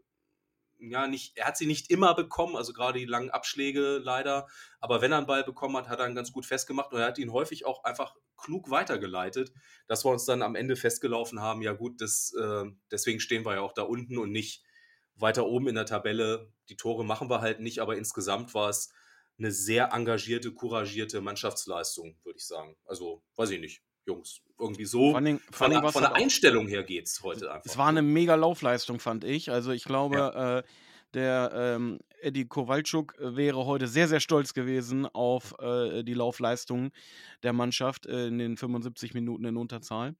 [0.79, 4.47] ja, nicht, er hat sie nicht immer bekommen, also gerade die langen Abschläge leider.
[4.79, 7.07] Aber wenn er einen Ball bekommen hat, hat er ihn ganz gut festgemacht und er
[7.07, 9.51] hat ihn häufig auch einfach klug weitergeleitet,
[9.87, 13.55] dass wir uns dann am Ende festgelaufen haben, ja gut, das, äh, deswegen stehen wir
[13.55, 14.63] ja auch da unten und nicht
[15.15, 16.51] weiter oben in der Tabelle.
[16.69, 18.93] Die Tore machen wir halt nicht, aber insgesamt war es
[19.39, 22.75] eine sehr engagierte, couragierte Mannschaftsleistung, würde ich sagen.
[22.85, 24.41] Also, weiß ich nicht, Jungs.
[24.59, 25.11] Irgendwie so.
[25.11, 27.51] Vor allem- vor von, allem der- war's von der halt Einstellung her geht es heute
[27.51, 27.65] einfach.
[27.65, 29.51] Es war eine mega Laufleistung, fand ich.
[29.51, 30.69] Also ich glaube, äh,
[31.13, 36.91] der ähm, Eddie Kowalczuk wäre heute sehr, sehr stolz gewesen auf äh, die Laufleistung
[37.43, 40.15] der Mannschaft in den 75 Minuten in Unterzahl.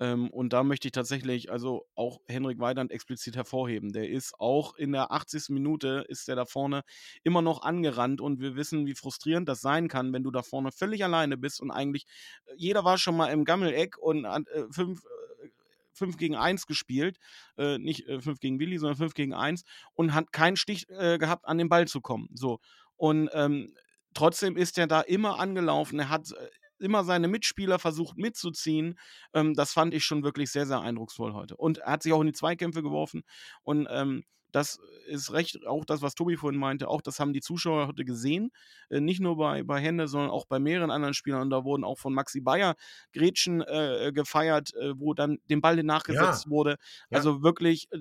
[0.00, 3.92] Ähm, und da möchte ich tatsächlich also auch Henrik Weidand explizit hervorheben.
[3.92, 5.50] Der ist auch in der 80.
[5.50, 6.82] Minute ist der da vorne
[7.22, 10.72] immer noch angerannt und wir wissen, wie frustrierend das sein kann, wenn du da vorne
[10.72, 12.06] völlig alleine bist und eigentlich
[12.46, 15.48] äh, jeder war schon mal im Gammeleck und äh, fünf, äh,
[15.92, 17.18] 5 gegen 1 gespielt,
[17.56, 19.62] äh, nicht äh, 5 gegen Willi, sondern 5 gegen 1
[19.94, 22.28] und hat keinen Stich äh, gehabt, an den Ball zu kommen.
[22.34, 22.58] So.
[22.96, 23.72] Und ähm,
[24.12, 25.98] trotzdem ist er da immer angelaufen.
[25.98, 26.48] Er hat äh,
[26.78, 28.98] immer seine Mitspieler versucht mitzuziehen.
[29.32, 31.56] Ähm, das fand ich schon wirklich sehr, sehr eindrucksvoll heute.
[31.56, 33.22] Und er hat sich auch in die Zweikämpfe geworfen.
[33.62, 37.40] Und ähm, das ist recht, auch das, was Tobi vorhin meinte, auch das haben die
[37.40, 38.52] Zuschauer heute gesehen.
[38.88, 41.42] Äh, nicht nur bei, bei Hände, sondern auch bei mehreren anderen Spielern.
[41.42, 42.76] Und da wurden auch von Maxi Bayer
[43.12, 46.76] Gretchen äh, gefeiert, äh, wo dann dem Ball nachgesetzt wurde.
[47.10, 47.18] Ja.
[47.18, 47.98] Also wirklich, äh,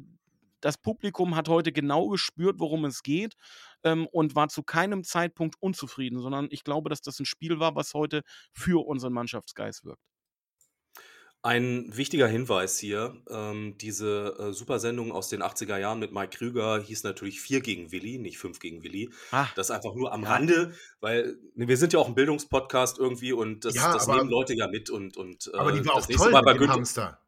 [0.63, 3.35] das Publikum hat heute genau gespürt, worum es geht
[3.83, 7.75] ähm, und war zu keinem Zeitpunkt unzufrieden, sondern ich glaube, dass das ein Spiel war,
[7.75, 8.21] was heute
[8.53, 10.01] für unseren Mannschaftsgeist wirkt.
[11.45, 16.79] Ein wichtiger Hinweis hier, ähm, diese äh, Supersendung aus den 80er Jahren mit Mike Krüger
[16.81, 19.09] hieß natürlich 4 gegen Willi, nicht 5 gegen Willi.
[19.31, 20.29] Ah, Das einfach nur am Ja.
[20.29, 24.19] Rande, weil ne, wir sind ja auch ein Bildungspodcast irgendwie und das, Ja, das aber-
[24.19, 26.53] nehmen Leute ja mit und, und Aber äh, die war auch toll Mal mit bei
[26.53, 26.75] dem Günther.
[26.75, 27.19] Hamster.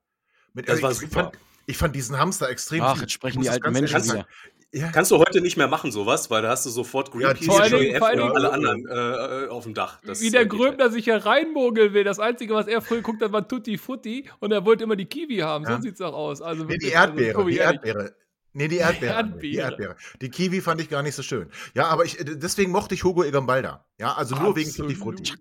[0.53, 1.23] Mit, Das also war ich, super.
[1.25, 4.27] Fand, ich fand diesen Hamster extrem Ach, jetzt sprechen die alten Menschen wieder.
[4.71, 7.69] Ja, Kannst du heute nicht mehr machen, sowas, weil da hast du sofort Ja, Greenpeace,
[7.69, 9.99] Dingen- JF und alle anderen äh, äh, auf dem Dach.
[10.05, 12.03] Das, Wie der äh, Gröbner sich hier reinmogeln will.
[12.03, 15.05] Das Einzige, was er früher guckt hat, war Tutti Futti und er wollte immer die
[15.05, 15.63] Kiwi haben.
[15.63, 15.77] Ja.
[15.77, 16.41] So sieht's doch aus.
[16.41, 17.81] Also Nee, die also, Erdbeere, Tobi, die ehrlich.
[17.85, 18.15] Erdbeere.
[18.55, 19.17] Nee, die Erdbeere.
[19.17, 19.89] André, Die Erdbeere.
[19.91, 19.95] Erdbeere.
[20.21, 21.49] Die Kiwi fand ich gar nicht so schön.
[21.73, 23.85] Ja, aber ich, deswegen mochte ich Hugo Egambalda.
[23.99, 25.27] Ja, also nur wegen Tutti Absolut.
[25.27, 25.33] Frutti.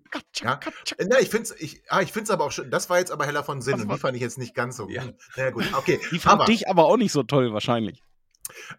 [0.43, 0.59] Ja.
[1.07, 2.69] Na, ich finde es ich, ah, ich find's aber auch schön.
[2.69, 4.89] Das war jetzt aber heller von Sinn und die fand ich jetzt nicht ganz so.
[4.89, 5.03] Ja.
[5.03, 5.13] hm.
[5.37, 5.99] Na ja, gut, okay.
[6.11, 8.03] Die fand aber, dich aber auch nicht so toll, wahrscheinlich.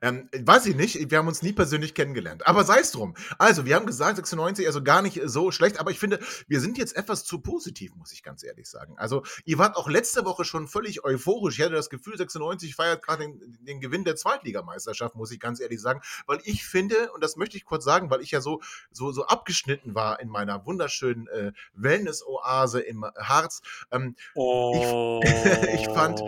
[0.02, 2.46] Ähm, weiß ich nicht, wir haben uns nie persönlich kennengelernt.
[2.46, 3.14] Aber sei es drum.
[3.38, 6.78] Also, wir haben gesagt, 96, also gar nicht so schlecht, aber ich finde, wir sind
[6.78, 8.94] jetzt etwas zu positiv, muss ich ganz ehrlich sagen.
[8.98, 11.58] Also, ihr wart auch letzte Woche schon völlig euphorisch.
[11.58, 15.60] Ich hatte das Gefühl, 96 feiert gerade den, den Gewinn der Zweitligameisterschaft, muss ich ganz
[15.60, 16.00] ehrlich sagen.
[16.26, 18.60] Weil ich finde, und das möchte ich kurz sagen, weil ich ja so,
[18.92, 23.62] so, so abgeschnitten war in meiner wunderschönen äh, Wellness-Oase im Harz.
[23.90, 25.20] Ähm, Oh.
[25.74, 26.20] ich fand-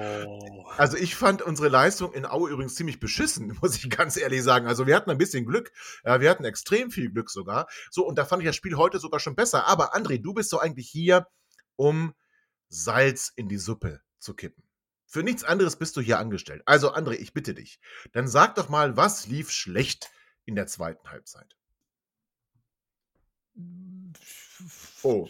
[0.77, 4.67] also ich fand unsere Leistung in Aue übrigens ziemlich beschissen, muss ich ganz ehrlich sagen.
[4.67, 5.73] Also wir hatten ein bisschen Glück.
[6.05, 7.69] Ja, wir hatten extrem viel Glück sogar.
[7.91, 9.67] So, und da fand ich das Spiel heute sogar schon besser.
[9.67, 11.27] Aber André, du bist doch eigentlich hier,
[11.77, 12.15] um
[12.69, 14.65] Salz in die Suppe zu kippen.
[15.07, 16.63] Für nichts anderes bist du hier angestellt.
[16.67, 17.81] Also André, ich bitte dich.
[18.13, 20.11] Dann sag doch mal, was lief schlecht
[20.45, 21.57] in der zweiten Halbzeit?
[25.03, 25.29] Oh.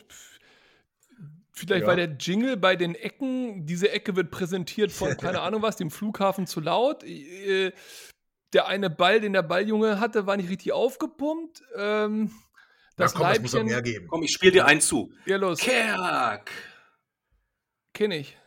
[1.59, 1.89] Vielleicht Ja.
[1.89, 5.91] war der Jingle bei den Ecken, diese Ecke wird präsentiert von, keine Ahnung was, dem
[5.91, 7.03] Flughafen zu laut.
[7.05, 7.73] Äh,
[8.55, 11.63] Der eine Ball, den der Balljunge hatte, war nicht richtig aufgepumpt.
[11.77, 12.31] Ähm,
[12.97, 13.67] das Na komm, es muss doch Leibchen.
[13.75, 14.07] mehr geben.
[14.09, 15.13] Komm, ich spiele dir einen zu.
[15.27, 16.51] Ja, los, Kerk.
[17.93, 18.39] kenn ich.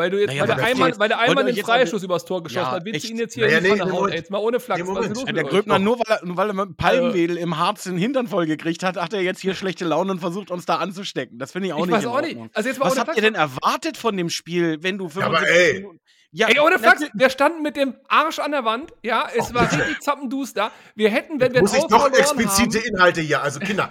[0.00, 2.64] Weil, du jetzt, Naja, weil, der Eimann, weil der Eimann den Freischuss übers Tor geschossen
[2.64, 2.84] Ja, hat.
[2.86, 4.08] Willst du ihn jetzt hier Naja, in die nee, Pfanne hauen?
[4.10, 4.80] Ey, Jetzt mal ohne Flachs.
[4.80, 5.16] Nee, was ist Moment.
[5.16, 5.44] los Ja, mit der?
[5.44, 8.82] Gröbner, nur weil, er, nur weil er mit dem Palmwedel im Harz den Hintern vollgekriegt
[8.82, 11.38] hat, hat er jetzt hier schlechte Laune und versucht uns da anzustecken.
[11.38, 12.38] Das finde ich auch Ich nicht weiß in auch nicht.
[12.54, 13.16] Also jetzt mal Was habt Flachs.
[13.18, 15.74] ihr denn erwartet von dem Spiel, wenn du Ja, aber 75 ey.
[15.80, 16.00] Minuten...
[16.32, 18.92] Ja, Ey, ohne Flachs, wir standen mit dem Arsch an der Wand.
[19.02, 20.70] Ja, es war richtig zappenduster.
[20.94, 23.42] Wir hätten, wenn wir Muss ich noch explizite Inhalte hier?
[23.42, 23.90] Also Kinder,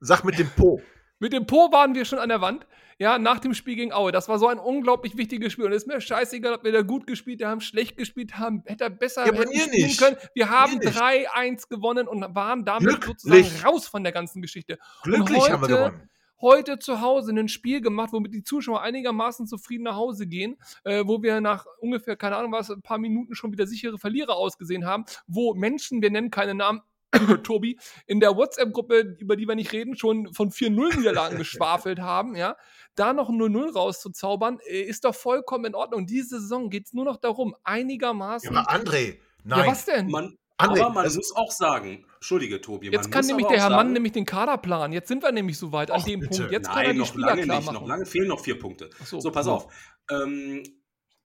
[0.00, 0.80] sag mit dem Po.
[1.18, 2.64] mit dem Po waren wir schon an der Wand.
[3.00, 4.12] Ja, nach dem Spiel gegen Aue.
[4.12, 5.64] Das war so ein unglaublich wichtiges Spiel.
[5.64, 8.84] Und es ist mir scheißegal, ob wir da gut gespielt haben, schlecht gespielt haben, hätte
[8.84, 9.98] er besser Ja, spielen nicht.
[9.98, 10.16] können.
[10.34, 10.98] Wir haben Mir nicht.
[10.98, 13.16] 3-1 gewonnen und waren damit Glücklich.
[13.20, 14.78] sozusagen raus von der ganzen Geschichte.
[15.02, 16.10] Glücklich haben wir heute- gewonnen.
[16.42, 21.02] heute zu Hause ein Spiel gemacht, womit die Zuschauer einigermaßen zufrieden nach Hause gehen, äh,
[21.06, 24.84] wo wir nach ungefähr, keine Ahnung was, ein paar Minuten schon wieder sichere Verlierer ausgesehen
[24.86, 26.80] haben, wo Menschen, wir nennen keine Namen,
[27.42, 32.56] Tobi, in der WhatsApp-Gruppe, über die wir nicht reden, schon von 4-0-Niederlagen geschwafelt haben, ja,
[32.94, 36.06] da noch ein 0-0 rauszuzaubern, äh, ist doch vollkommen in Ordnung.
[36.06, 38.56] Diese Saison geht es nur noch darum, Ja, einigermaßen.
[38.56, 39.70] aber André, Ja, nein.
[39.70, 40.08] was denn?
[40.08, 43.46] Man, André, aber man das- muss auch sagen, Entschuldige, Tobi, Jetzt man kann muss nämlich
[43.46, 44.92] aber der auch Herr Mann nämlich den Kader planen.
[44.92, 46.36] Jetzt sind wir nämlich so weit an Och, dem bitte.
[46.36, 46.52] Punkt.
[46.52, 47.66] Jetzt kann er Nein, die noch Spieler lange klar nicht.
[47.66, 47.74] machen.
[47.76, 48.90] Noch lange fehlen noch vier Punkte.
[49.04, 49.20] So.
[49.20, 49.72] So, pass auf.
[50.10, 50.62] Ähm,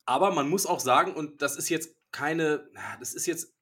[0.05, 2.69] aber man muss auch sagen, und das ist jetzt keine,
[3.01, 3.53] das ist jetzt.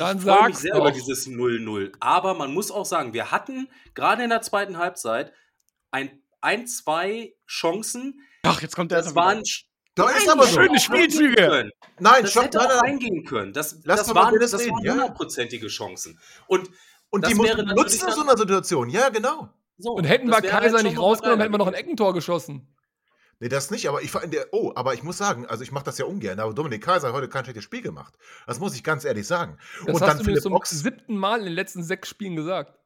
[0.00, 0.80] Dann ich freue mich sehr doch.
[0.80, 1.92] über dieses 0-0.
[2.00, 5.32] Aber man muss auch sagen, wir hatten gerade in der zweiten Halbzeit
[5.90, 8.20] ein, ein zwei Chancen.
[8.42, 9.42] Ach, jetzt kommt der Das waren
[9.94, 10.60] Da ist Nein, aber so.
[10.60, 11.70] schöne Spielzüge.
[11.98, 12.92] Nein, Das stopp, hätte nein, auch nein.
[12.92, 13.52] eingehen können.
[13.52, 16.18] Das, Lass das waren, das reden, waren hundertprozentige Chancen.
[16.46, 16.70] Und
[17.10, 18.88] Und Das die nutzen in so einer Situation.
[18.88, 19.48] Ja, genau.
[19.78, 21.74] so, Und hätten wir halt Kaiser schon nicht rausgenommen, hätten wir noch ein.
[21.74, 22.74] Eckentor geschossen.
[23.40, 24.48] Nee, das nicht, aber ich war in der.
[24.52, 27.14] Oh, aber ich muss sagen, also ich mache das ja ungern, aber Dominik Kaiser hat
[27.14, 28.14] heute kein schlechtes Spiel gemacht.
[28.46, 29.56] Das muss ich ganz ehrlich sagen.
[29.86, 30.70] Das und hast dann du mir Philipp zum Ochs.
[30.70, 32.78] siebten Mal in den letzten sechs Spielen gesagt.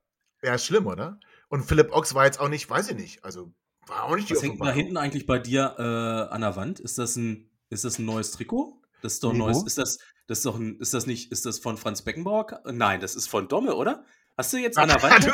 [0.42, 1.18] Ja, ist schlimm, oder?
[1.48, 3.52] Und Philipp Ochs war jetzt auch nicht, weiß ich nicht, also
[3.86, 6.78] war auch nicht die Was hängt da hinten eigentlich bei dir äh, an der Wand?
[6.78, 8.80] Ist das ein, ist das ein neues Trikot?
[9.02, 9.62] Das ist doch ein neues.
[9.64, 12.62] Ist das, das ist doch ein, ist das nicht, ist das von Franz Beckenbauer?
[12.72, 14.04] Nein, das ist von Domme, oder?
[14.36, 15.30] Hast du jetzt an der Wand?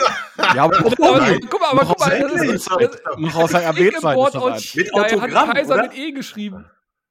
[0.55, 4.59] Ja, aber guck mal, aber guck mal, das ist, das ist noch aus der.
[4.59, 4.85] Sheet.
[4.85, 5.83] Mit Da hat Autogramm, Kaiser oder?
[5.85, 6.67] mit E geschrieben.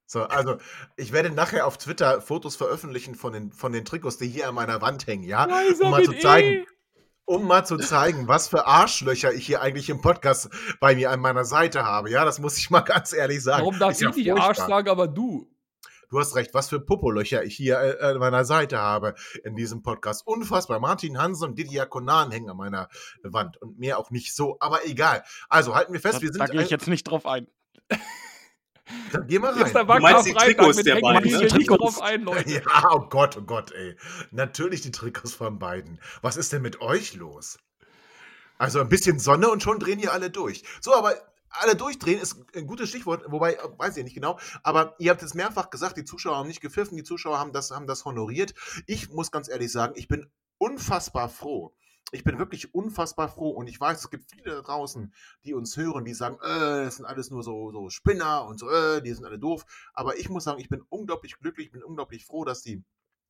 [0.06, 0.58] So, also
[0.98, 4.56] ich werde nachher auf Twitter Fotos veröffentlichen von den, von den Trikots, die hier an
[4.56, 5.48] meiner Wand hängen, ja?
[5.48, 6.66] Kaiser um mal zu zeigen, E.
[7.26, 10.50] um mal zu zeigen, was für Arschlöcher ich hier eigentlich im Podcast
[10.80, 12.12] bei mir an meiner Seite habe.
[12.12, 13.62] Ja, das muss ich mal ganz ehrlich sagen.
[13.62, 14.32] Warum darf ja ich nicht.
[14.32, 15.49] Arsch sagen, aber du?
[16.10, 19.84] Du hast recht, was für Popolöcher ich hier äh, an meiner Seite habe in diesem
[19.84, 20.26] Podcast.
[20.26, 20.80] Unfassbar.
[20.80, 22.90] Martin Hansen und Didier Konan hängen an meiner
[23.22, 25.24] Wand und mehr auch nicht so, aber egal.
[25.50, 27.48] Also halten wir fest, Da, wir sind da gehe ich jetzt nicht drauf ein.
[29.12, 29.88] Dann geh mal Jetzt rein.
[29.88, 31.48] war Du meinst die Trikots der beiden, ne?
[31.48, 31.80] Trikots.
[31.80, 32.50] drauf ein, Leute.
[32.66, 33.96] Ja, oh Gott, oh Gott, ey.
[34.32, 36.00] Natürlich die Trikots von beiden.
[36.24, 37.60] Was ist denn mit euch los?
[38.58, 40.64] Also ein bisschen Sonne und schon drehen hier alle durch.
[40.82, 41.14] So, aber
[41.50, 45.34] alle durchdrehen ist ein gutes Stichwort, wobei, weiß ich nicht genau, aber ihr habt es
[45.34, 48.54] mehrfach gesagt, die Zuschauer haben nicht gepfiffen, die Zuschauer haben das, haben das honoriert.
[48.88, 51.74] Ich muss ganz ehrlich sagen, ich bin unfassbar froh.
[52.12, 55.14] Ich bin wirklich unfassbar froh und ich weiß, es gibt viele da draußen,
[55.46, 58.70] die uns hören, die sagen, äh, das sind alles nur so, so Spinner und so,
[58.70, 59.66] äh, die sind alle doof.
[59.94, 62.84] Aber ich muss sagen, ich bin unglaublich glücklich, bin unglaublich froh, dass die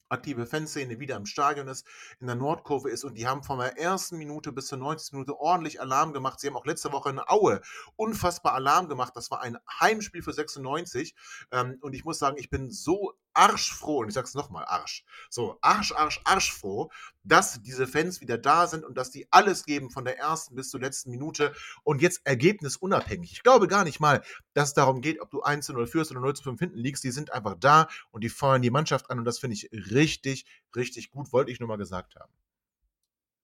[0.10, 1.88] aktive Fanszene wieder im Stadion ist,
[2.20, 5.14] in der Nordkurve ist und die haben von der ersten Minute bis zur 90.
[5.14, 6.40] Minute ordentlich Alarm gemacht.
[6.40, 7.62] Sie haben auch letzte Woche in Aue
[7.96, 9.14] unfassbar Alarm gemacht.
[9.16, 11.16] Das war ein Heimspiel für 96
[11.52, 15.04] ähm, und ich muss sagen, ich bin so arschfroh und ich sag's nochmal, Arsch.
[15.30, 16.92] So, Arsch, Arsch, Arschfroh,
[17.24, 20.70] dass diese Fans wieder da sind und dass die alles geben von der ersten bis
[20.70, 23.32] zur letzten Minute und jetzt ergebnisunabhängig.
[23.32, 26.12] Ich glaube gar nicht mal, dass es darum geht, ob du 1 zu 0 führst
[26.12, 27.04] oder 0 zu 5 hinten liegst.
[27.04, 30.46] Die sind einfach da und die feuern die Mannschaft an und das finde ich richtig,
[30.76, 32.34] richtig gut, wollte ich nur mal gesagt haben.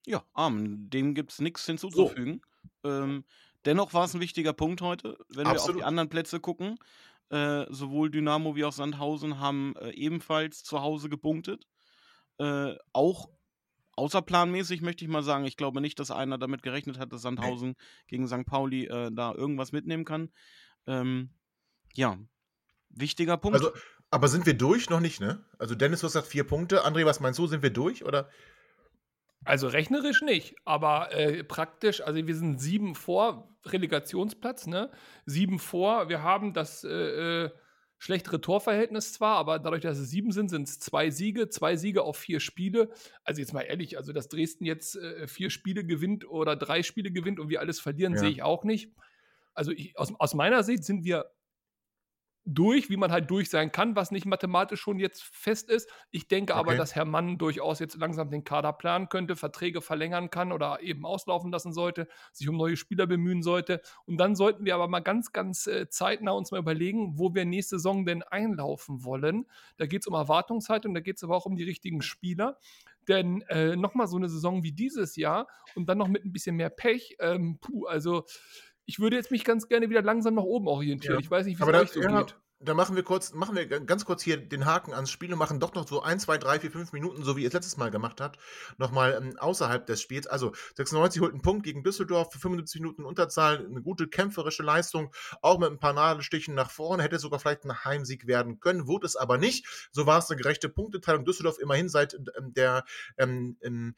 [0.05, 2.41] Ja, Armen, dem gibt es nichts hinzuzufügen.
[2.83, 3.25] Ähm,
[3.65, 5.81] dennoch war es ein wichtiger Punkt heute, wenn wir auf Absolut.
[5.81, 6.77] die anderen Plätze gucken.
[7.29, 11.65] Äh, sowohl Dynamo wie auch Sandhausen haben äh, ebenfalls zu Hause gepunktet.
[12.37, 13.29] Äh, auch
[13.95, 15.45] außerplanmäßig möchte ich mal sagen.
[15.45, 17.75] Ich glaube nicht, dass einer damit gerechnet hat, dass Sandhausen
[18.07, 18.45] gegen St.
[18.45, 20.31] Pauli äh, da irgendwas mitnehmen kann.
[20.85, 21.31] Ähm,
[21.93, 22.17] ja,
[22.89, 23.57] wichtiger Punkt.
[23.57, 23.71] Also,
[24.11, 24.89] aber sind wir durch?
[24.89, 25.43] Noch nicht, ne?
[25.57, 26.85] Also Dennis, du hast gesagt vier Punkte.
[26.85, 27.47] André, was meinst du?
[27.47, 28.05] Sind wir durch?
[28.05, 28.29] Oder?
[29.45, 34.91] Also rechnerisch nicht, aber äh, praktisch, also wir sind sieben vor Relegationsplatz, ne?
[35.25, 36.09] Sieben vor.
[36.09, 36.89] Wir haben das äh,
[37.45, 37.51] äh,
[37.97, 42.03] schlechtere Torverhältnis zwar, aber dadurch, dass es sieben sind, sind es zwei Siege, zwei Siege
[42.03, 42.89] auf vier Spiele.
[43.23, 47.11] Also jetzt mal ehrlich, also dass Dresden jetzt äh, vier Spiele gewinnt oder drei Spiele
[47.11, 48.19] gewinnt und wir alles verlieren, Ja.
[48.19, 48.91] sehe ich auch nicht.
[49.53, 51.25] Also ich, aus, aus meiner Sicht sind wir
[52.45, 55.89] durch, wie man halt durch sein kann, was nicht mathematisch schon jetzt fest ist.
[56.11, 56.77] Ich denke aber, Okay.
[56.77, 61.05] dass Herr Mann durchaus jetzt langsam den Kader planen könnte, Verträge verlängern kann oder eben
[61.05, 63.81] auslaufen lassen sollte, sich um neue Spieler bemühen sollte.
[64.05, 67.45] Und dann sollten wir aber mal ganz, ganz äh, zeitnah uns mal überlegen, wo wir
[67.45, 69.45] nächste Saison denn einlaufen wollen.
[69.77, 72.57] Da geht es um Erwartungshaltung, da geht es aber auch um die richtigen Spieler.
[73.07, 76.55] Denn äh, nochmal so eine Saison wie dieses Jahr und dann noch mit ein bisschen
[76.55, 78.25] mehr Pech, ähm, puh, also
[78.85, 81.15] ich würde jetzt mich ganz gerne wieder langsam nach oben orientieren.
[81.15, 81.19] Ja.
[81.19, 82.37] Ich weiß nicht, wie es da, euch so ja, geht.
[82.59, 85.59] dann machen wir kurz, machen wir ganz kurz hier den Haken ans Spiel und machen
[85.59, 87.89] doch noch so 1, 2, 3, 4, 5 Minuten, so wie ihr es letztes Mal
[87.89, 88.39] gemacht habt,
[88.77, 90.27] nochmal ähm, außerhalb des Spiels.
[90.27, 95.11] Also 96 holt einen Punkt gegen Düsseldorf für 75 Minuten Unterzahl, eine gute kämpferische Leistung,
[95.41, 99.07] auch mit ein paar Nadelstichen nach vorne, hätte sogar vielleicht ein Heimsieg werden können, wurde
[99.07, 99.65] es aber nicht.
[99.91, 101.25] So war es eine gerechte Punkteteilung.
[101.25, 102.85] Düsseldorf immerhin seit ähm, der
[103.17, 103.95] ähm,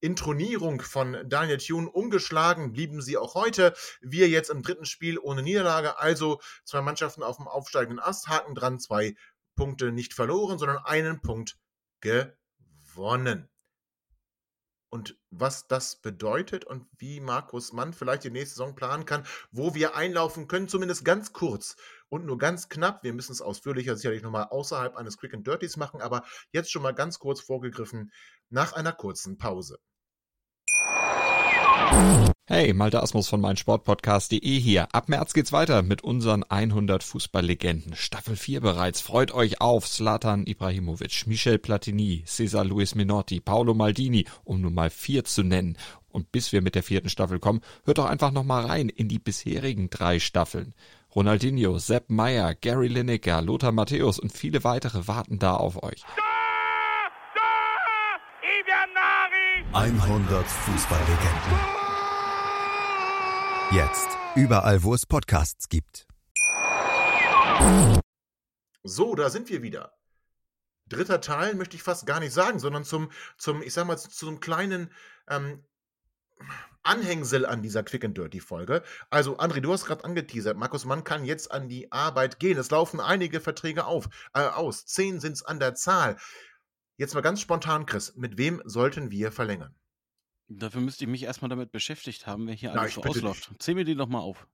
[0.00, 3.74] Intronierung von Daniel Thune ungeschlagen blieben sie auch heute.
[4.00, 8.54] Wir jetzt im dritten Spiel ohne Niederlage, also zwei Mannschaften auf dem aufsteigenden Ast, Haken
[8.54, 9.16] dran, zwei
[9.56, 11.58] Punkte nicht verloren, sondern einen Punkt
[12.00, 13.48] gewonnen.
[14.90, 19.74] Und was das bedeutet und wie Markus Mann vielleicht die nächste Saison planen kann, wo
[19.74, 21.76] wir einlaufen können, zumindest ganz kurz
[22.08, 23.02] und nur ganz knapp.
[23.04, 26.82] Wir müssen es ausführlicher sicherlich nochmal außerhalb eines Quick and Dirties machen, aber jetzt schon
[26.82, 28.12] mal ganz kurz vorgegriffen
[28.50, 29.78] nach einer kurzen Pause.
[32.46, 34.88] Hey, Malte Asmus von meinsportpodcast.de hier.
[34.94, 37.94] Ab März geht's weiter mit unseren 100 Fußballlegenden.
[37.94, 39.00] Staffel 4 bereits.
[39.00, 44.90] Freut euch auf Zlatan Ibrahimovic, Michel Platini, Cesar Luis Minotti, Paolo Maldini, um nur mal
[44.90, 45.76] vier zu nennen.
[46.08, 49.08] Und bis wir mit der vierten Staffel kommen, hört doch einfach noch mal rein in
[49.08, 50.74] die bisherigen drei Staffeln.
[51.14, 56.04] Ronaldinho, Sepp Meyer, Gary Lineker, Lothar Matthäus und viele weitere warten da auf euch.
[59.72, 61.58] 100 Fußballlegenden.
[63.70, 66.06] Jetzt überall, wo es Podcasts gibt.
[68.82, 69.92] So, da sind wir wieder.
[70.86, 74.40] Dritter Teil möchte ich fast gar nicht sagen, sondern zum, zum ich sag mal, zum
[74.40, 74.90] kleinen
[75.28, 75.64] ähm,
[76.82, 78.82] Anhängsel an dieser Quick and Dirty Folge.
[79.10, 82.58] Also, André, du hast gerade angeteasert, Markus Mann kann jetzt an die Arbeit gehen.
[82.58, 84.86] Es laufen einige Verträge auf, äh, aus.
[84.86, 86.16] Zehn sind es an der Zahl.
[86.96, 89.74] Jetzt mal ganz spontan, Chris, mit wem sollten wir verlängern?
[90.48, 93.50] Dafür müsste ich mich erstmal damit beschäftigt haben, wer hier Na, alles so ausläuft.
[93.58, 94.48] Zähl mir die doch mal auf.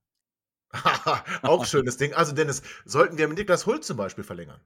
[1.41, 2.13] Auch schönes Ding.
[2.13, 4.59] Also, Dennis, sollten wir mit Niklas Hult zum Beispiel verlängern?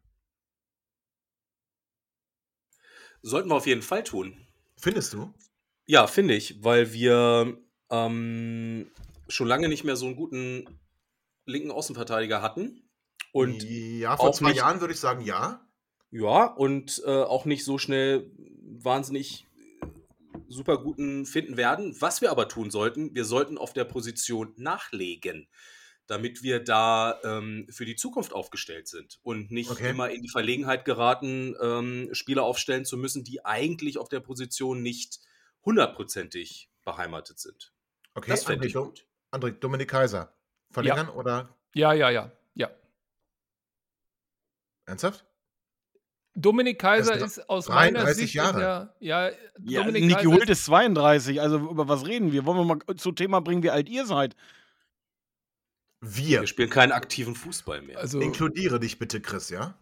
[3.22, 4.46] Sollten wir auf jeden Fall tun.
[4.78, 5.34] Findest du?
[5.90, 7.58] Ja, finde ich, weil wir
[7.90, 8.92] ähm,
[9.28, 10.80] schon lange nicht mehr so einen guten
[11.48, 12.88] linken Außenverteidiger hatten.
[13.32, 15.68] Und ja, vor zwei nicht- Jahren würde ich sagen, ja.
[16.12, 18.30] Ja, und äh, auch nicht so schnell
[18.62, 19.48] wahnsinnig
[19.82, 19.88] äh,
[20.48, 21.96] super guten finden werden.
[22.00, 25.48] Was wir aber tun sollten, wir sollten auf der Position nachlegen,
[26.06, 29.90] damit wir da ähm, für die Zukunft aufgestellt sind und nicht Okay.
[29.90, 34.84] immer in die Verlegenheit geraten, ähm, Spieler aufstellen zu müssen, die eigentlich auf der Position
[34.84, 35.18] nicht
[35.70, 37.74] hundertprozentig beheimatet sind.
[38.16, 39.08] Okay, Das fände André, ich gut.
[39.32, 40.34] André, Dominik Kaiser.
[40.72, 42.32] Verlängern oder Ja, ja, ja.
[42.56, 42.70] ja.
[44.86, 45.26] ernsthaft?
[46.36, 48.60] Dominik Kaiser ist ist aus meiner 33 Sicht Jahre.
[48.60, 49.30] der, ja,
[49.60, 52.46] Ja, Dominik Niki Kaiser Hult ist 32, also über was reden wir?
[52.46, 54.36] Wollen wir mal zu Thema bringen, wie alt ihr seid?
[56.02, 56.42] Wir.
[56.42, 58.00] Wir spielen keinen aktiven Fußball mehr.
[58.00, 59.78] also, Inkludiere dich bitte, Chris, ja?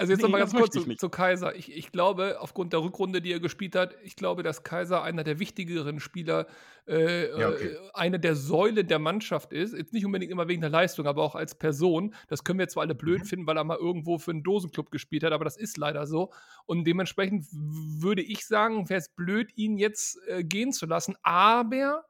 [0.00, 1.54] Also jetzt Nee, nochmal ganz kurz zu, zu Kaiser.
[1.54, 5.24] Ich, ich glaube, aufgrund der Rückrunde, die er gespielt hat, ich glaube, dass Kaiser einer
[5.24, 6.46] der wichtigeren Spieler,
[6.88, 7.68] äh, Ja, okay.
[7.68, 9.74] äh, eine der Säulen der Mannschaft ist.
[9.74, 12.14] Jetzt nicht unbedingt immer wegen der Leistung, aber auch als Person.
[12.28, 13.24] Das können wir zwar alle blöd Mhm.
[13.26, 16.32] finden, weil er mal irgendwo für einen Dosenclub gespielt hat, aber das ist leider so.
[16.66, 21.14] Und dementsprechend würde ich sagen, wäre es blöd, ihn jetzt äh, gehen zu lassen.
[21.22, 22.04] Aber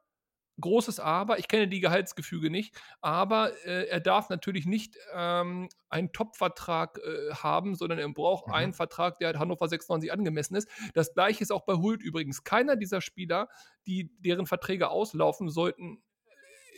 [0.59, 6.11] großes Aber, ich kenne die Gehaltsgefüge nicht, aber äh, er darf natürlich nicht ähm, einen
[6.11, 8.53] Top-Vertrag äh, haben, sondern er braucht Mhm.
[8.53, 10.69] einen Vertrag, der Hannover 96 angemessen ist.
[10.93, 12.43] Das gleiche ist auch bei Hult übrigens.
[12.43, 13.49] Keiner dieser Spieler,
[13.87, 16.03] die, deren Verträge auslaufen, sollten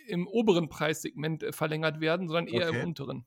[0.08, 2.70] im oberen Preissegment äh, verlängert werden, sondern eher Okay.
[2.70, 3.26] im unteren.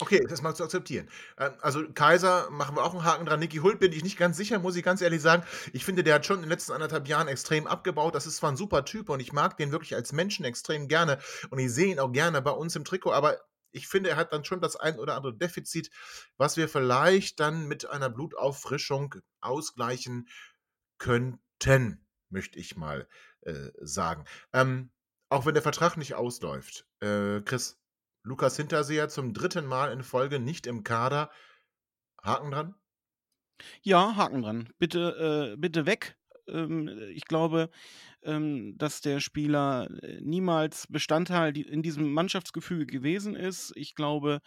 [0.00, 1.08] Okay, das mal zu akzeptieren.
[1.38, 3.40] Ähm, Also Kaiser machen wir auch einen Haken dran.
[3.40, 5.42] Niki Hult bin ich nicht ganz sicher, muss ich ganz ehrlich sagen.
[5.72, 8.14] Ich finde, der hat schon in den letzten anderthalb Jahren extrem abgebaut.
[8.14, 11.18] Das ist zwar ein super Typ und ich mag den wirklich als Menschen extrem gerne
[11.50, 13.38] und ich sehe ihn auch gerne bei uns im Trikot, aber
[13.72, 15.90] ich finde, er hat dann schon das ein oder andere Defizit,
[16.36, 20.28] was wir vielleicht dann mit einer Blutauffrischung ausgleichen
[20.98, 23.08] könnten, möchte ich mal
[23.42, 24.24] äh, sagen.
[24.52, 24.90] Ähm,
[25.28, 26.86] auch wenn der Vertrag nicht ausläuft.
[27.00, 27.79] Äh, Chris,
[28.22, 31.30] Lukas Hinterseher zum dritten Mal in Folge nicht im Kader.
[32.22, 32.74] Haken dran?
[33.82, 34.68] Ja, Haken dran.
[34.78, 36.16] Bitte, äh, bitte weg.
[36.48, 37.70] Ähm, ich glaube,
[38.22, 43.72] ähm, dass der Spieler äh, niemals Bestandteil in diesem Mannschaftsgefüge gewesen ist.
[43.76, 44.40] Ich glaube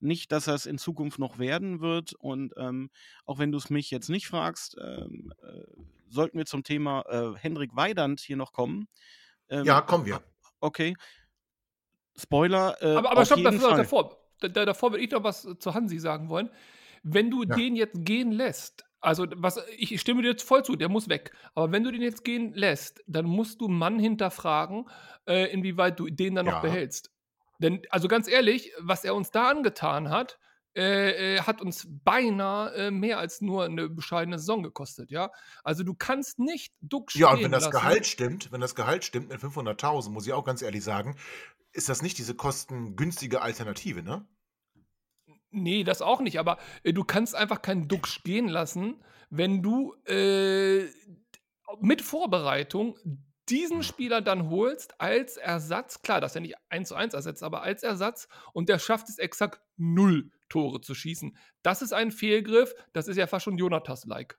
[0.00, 2.12] nicht, dass er es in Zukunft noch werden wird.
[2.14, 2.90] Und ähm,
[3.24, 5.62] auch wenn du es mich jetzt nicht fragst, ähm, äh,
[6.08, 8.88] sollten wir zum Thema äh, Hendrik Weidand hier noch kommen.
[9.48, 10.22] Ähm, Ja, kommen wir.
[10.60, 10.94] Okay.
[12.18, 12.76] Spoiler.
[12.80, 13.76] Äh, aber aber stopp, davor, Fall.
[13.78, 16.50] davor, da, da- davor würde ich noch was zu Hansi sagen wollen.
[17.02, 17.54] Wenn du Ja.
[17.54, 21.30] den jetzt gehen lässt, also was, ich stimme dir jetzt voll zu, der muss weg.
[21.54, 24.88] Aber wenn du den jetzt gehen lässt, dann musst du Mann hinterfragen,
[25.28, 26.52] äh, inwieweit du den dann Ja.
[26.52, 27.10] noch behältst.
[27.58, 30.38] Denn, also ganz ehrlich, was er uns da angetan hat,
[30.76, 35.30] äh, äh, hat uns beinahe äh, mehr als nur eine bescheidene Saison gekostet, ja.
[35.64, 37.72] Also du kannst nicht Duck Ja, und wenn das lassen.
[37.72, 41.16] Gehalt stimmt, wenn das Gehalt stimmt mit 500.000, muss ich auch ganz ehrlich sagen,
[41.72, 44.26] ist das nicht diese kostengünstige Alternative, ne?
[45.50, 49.94] Nee, das auch nicht, aber äh, du kannst einfach keinen Duck gehen lassen, wenn du
[50.04, 50.84] äh,
[51.80, 52.98] mit Vorbereitung
[53.48, 56.02] diesen Spieler dann holst als Ersatz.
[56.02, 59.18] Klar, dass er nicht 1 zu 1 ersetzt, aber als Ersatz und der schafft es
[59.18, 61.36] exakt null Tore zu schießen.
[61.62, 64.38] Das ist ein Fehlgriff, das ist ja fast schon Jonatas-like.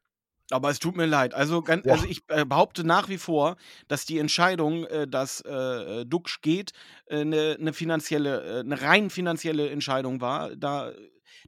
[0.50, 1.34] Aber es tut mir leid.
[1.34, 3.58] Also, ganz, also ich äh, behaupte nach wie vor,
[3.90, 6.72] dass die Entscheidung, äh, dass äh, Duxch geht,
[7.10, 10.56] eine ne finanzielle, äh, eine rein finanzielle Entscheidung war.
[10.56, 10.94] Da,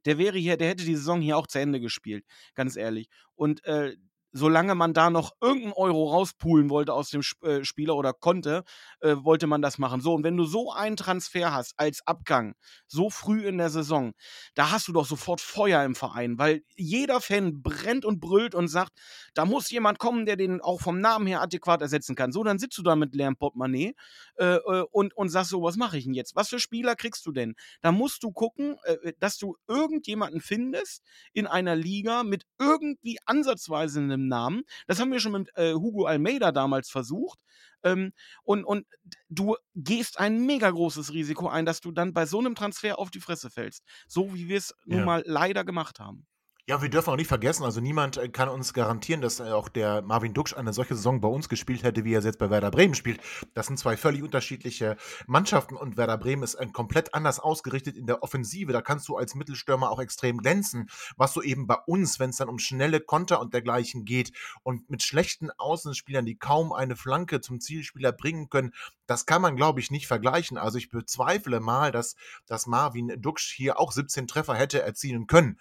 [0.03, 3.07] der wäre hier, der hätte die Saison hier auch zu Ende gespielt, ganz ehrlich.
[3.35, 3.95] Und äh,
[4.31, 8.63] solange man da noch irgendeinen Euro rauspulen wollte aus dem äh, Spieler oder konnte,
[8.99, 10.01] äh, wollte man das machen.
[10.01, 12.53] So, und wenn du so einen Transfer hast als Abgang,
[12.87, 14.13] so früh in der Saison,
[14.55, 18.67] da hast du doch sofort Feuer im Verein, weil jeder Fan brennt und brüllt und
[18.67, 18.93] sagt,
[19.33, 22.31] da muss jemand kommen, der den auch vom Namen her adäquat ersetzen kann.
[22.31, 23.93] So, dann sitzt du da mit leerem Portemonnaie
[24.35, 26.35] äh, äh, und, und sagst so, was mache ich denn jetzt?
[26.35, 27.55] Was für Spieler kriegst du denn?
[27.81, 31.03] Da musst du gucken, äh, dass du irgendjemanden findest
[31.33, 34.63] in einer Liga mit irgendwie ansatzweise einem Namen.
[34.87, 37.39] Das haben wir schon mit äh, Hugo Almeida damals versucht.
[37.83, 38.11] Ähm,
[38.43, 38.85] und, und
[39.29, 43.09] du gehst ein mega großes Risiko ein, dass du dann bei so einem Transfer auf
[43.11, 43.83] die Fresse fällst.
[44.07, 45.05] So wie wir es nun Ja.
[45.05, 46.25] mal leider gemacht haben.
[46.69, 49.69] Ja, wir dürfen auch nicht vergessen, also niemand äh, kann uns garantieren, dass äh, auch
[49.69, 52.69] der Marvin Duksch eine solche Saison bei uns gespielt hätte, wie er jetzt bei Werder
[52.69, 53.21] Bremen spielt.
[53.55, 54.95] Das sind zwei völlig unterschiedliche
[55.25, 58.71] Mannschaften und Werder Bremen ist ein komplett anders ausgerichtet in der Offensive.
[58.71, 62.37] Da kannst du als Mittelstürmer auch extrem glänzen, was du eben bei uns, wenn es
[62.37, 67.41] dann um schnelle Konter und dergleichen geht und mit schlechten Außenspielern, die kaum eine Flanke
[67.41, 68.75] zum Zielspieler bringen können,
[69.07, 70.59] das kann man, glaube ich, nicht vergleichen.
[70.59, 72.15] Also ich bezweifle mal, dass,
[72.45, 75.57] dass Marvin Duksch hier auch 17 Treffer hätte erzielen können.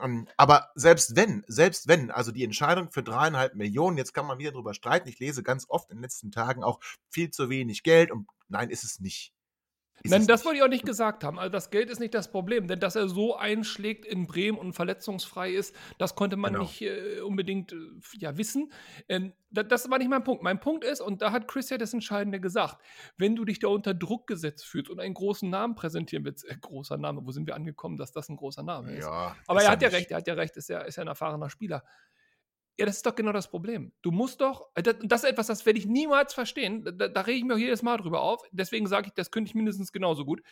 [0.00, 4.38] Ähm, Aber selbst wenn, selbst wenn, also die Entscheidung für dreieinhalb Millionen, jetzt kann man
[4.38, 5.08] wieder drüber streiten.
[5.08, 6.80] Ich lese ganz oft in den letzten Tagen auch
[7.10, 9.32] viel zu wenig Geld und nein, ist es nicht.
[10.04, 11.38] Nein, das wollte ich auch nicht gesagt haben.
[11.38, 14.72] Also das Geld ist nicht das Problem, denn dass er so einschlägt in Bremen und
[14.72, 16.64] verletzungsfrei ist, das konnte man Genau.
[16.64, 17.76] nicht äh, unbedingt äh,
[18.18, 18.72] ja, wissen.
[19.08, 20.42] Ähm, da, das war nicht mein Punkt.
[20.42, 22.78] Mein Punkt ist, und da hat Chris ja das Entscheidende gesagt,
[23.18, 26.56] wenn du dich da unter Druck gesetzt fühlst und einen großen Namen präsentieren willst, äh,
[26.60, 29.04] großer Name, wo sind wir angekommen, dass das ein großer Name ist?
[29.04, 31.02] Ja, Aber ist er hat ja recht, er hat ja recht, ist ja, ist ja
[31.02, 31.84] ein erfahrener Spieler.
[32.80, 33.92] Ja, das ist doch genau das Problem.
[34.00, 36.82] Du musst doch, äh, das, das ist etwas, das werde ich niemals verstehen.
[36.96, 38.42] Da, da rege ich mir auch jedes Mal drüber auf.
[38.52, 40.42] Deswegen sage ich, das könnte ich mindestens genauso gut.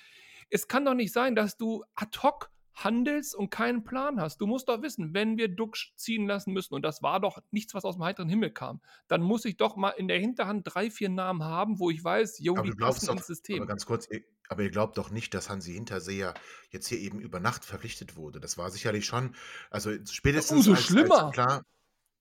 [0.51, 4.43] Es kann doch nicht sein, dass du ad hoc handelst und keinen Plan hast.
[4.43, 7.73] Du musst doch wissen, wenn wir Duxch ziehen lassen müssen, und das war doch nichts,
[7.73, 10.91] was aus dem heiteren Himmel kam, dann muss ich doch mal in der Hinterhand drei,
[10.91, 13.57] vier Namen haben, wo ich weiß, jo, die passen ins System.
[13.57, 14.07] aber ganz kurz,
[14.51, 16.35] aber ihr glaubt doch nicht, dass Hansi Hinterseher
[16.69, 18.39] jetzt hier eben über Nacht verpflichtet wurde.
[18.39, 19.35] Das war sicherlich schon,
[19.71, 21.25] also spätestens umso als, schlimmer.
[21.25, 21.63] als klar.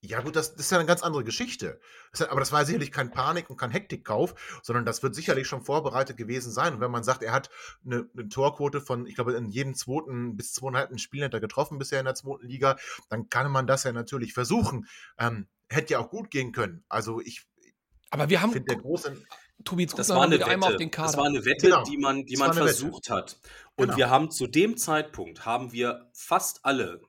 [0.08, 1.80] Ja gut, das, das ist ja eine ganz andere Geschichte.
[2.12, 4.34] Das, ist- aber das war sicherlich kein Panik- und kein Hektikkauf,
[4.64, 6.74] sondern das wird sicherlich schon vorbereitet gewesen sein.
[6.76, 7.50] Und wenn man sagt, er hat
[7.86, 11.78] eine, eine Torquote von, ich glaube, in jedem zweiten bis zweieinhalb Spielen hat er getroffen
[11.78, 12.78] bisher in der zweiten Liga,
[13.10, 14.88] dann kann man das ja natürlich versuchen.
[15.18, 16.86] Ähm, hätte ja auch gut gehen können.
[16.88, 17.46] Also ich
[18.10, 19.18] Aber wir haben, finde der große,
[19.66, 20.78] Tobi, jetzt Das war eine einmal auf Wette.
[20.86, 21.08] den Kader.
[21.08, 21.84] Das war eine Wette, Genau.
[21.84, 22.68] die man, die Das man eine Wette.
[22.78, 23.40] versucht hat.
[23.76, 23.98] Und Genau.
[23.98, 27.02] wir haben zu dem Zeitpunkt, haben wir fast alle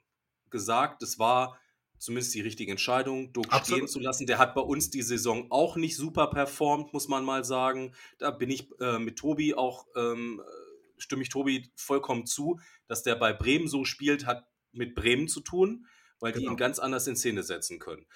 [0.50, 1.58] gesagt, es war
[1.98, 3.78] zumindest die richtige Entscheidung, Doug Absolut.
[3.78, 4.26] stehen zu lassen.
[4.26, 7.94] Der hat bei uns die Saison auch nicht super performt, muss man mal sagen.
[8.18, 13.02] Da bin ich äh, mit Tobi auch, ähm, äh, stimme ich Tobi vollkommen zu, dass
[13.02, 15.86] der bei Bremen so spielt, hat mit Bremen zu tun,
[16.20, 16.52] weil die Genau.
[16.52, 18.06] ihn ganz anders in Szene setzen können.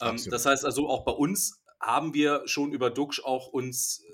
[0.00, 4.12] Ähm, das heißt also, auch bei uns haben wir schon über Duxch auch uns äh,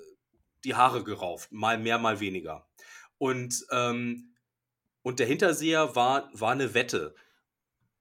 [0.63, 2.67] die Haare gerauft, mal mehr, mal weniger.
[3.17, 4.35] Und, ähm,
[5.01, 7.15] und der Hinterseher war, war eine Wette.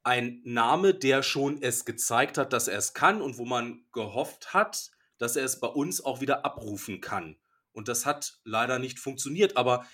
[0.06, 4.54] Ein Name, der schon es gezeigt hat, dass er es kann und wo man gehofft
[4.54, 7.36] hat, dass er es bei uns auch wieder abrufen kann.
[7.72, 9.56] Und das hat leider nicht funktioniert.
[9.56, 9.84] Aber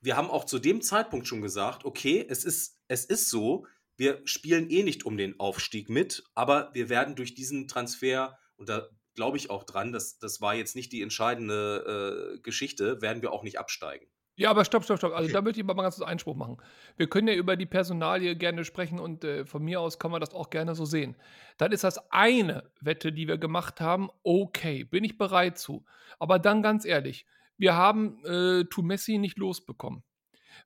[0.00, 3.66] wir haben auch zu dem Zeitpunkt schon gesagt, okay, es ist, es ist so,
[3.98, 8.70] wir spielen eh nicht um den Aufstieg mit, aber wir werden durch diesen Transfer, und
[8.70, 13.20] da glaube ich auch dran, das, das war jetzt nicht die entscheidende äh, Geschichte, werden
[13.20, 14.06] wir auch nicht absteigen.
[14.40, 15.12] Ja, aber stopp, stopp, stopp.
[15.12, 15.34] Also Okay.
[15.34, 16.56] da möchte ich mal ganz kurz Einspruch machen.
[16.96, 20.18] Wir können ja über die Personalie gerne sprechen und äh, von mir aus kann man
[20.18, 21.14] das auch gerne so sehen.
[21.58, 25.84] Dann ist das eine Wette, die wir gemacht haben, okay, bin ich bereit zu.
[26.18, 27.26] Aber dann ganz ehrlich,
[27.58, 30.04] wir haben äh, Messi nicht losbekommen.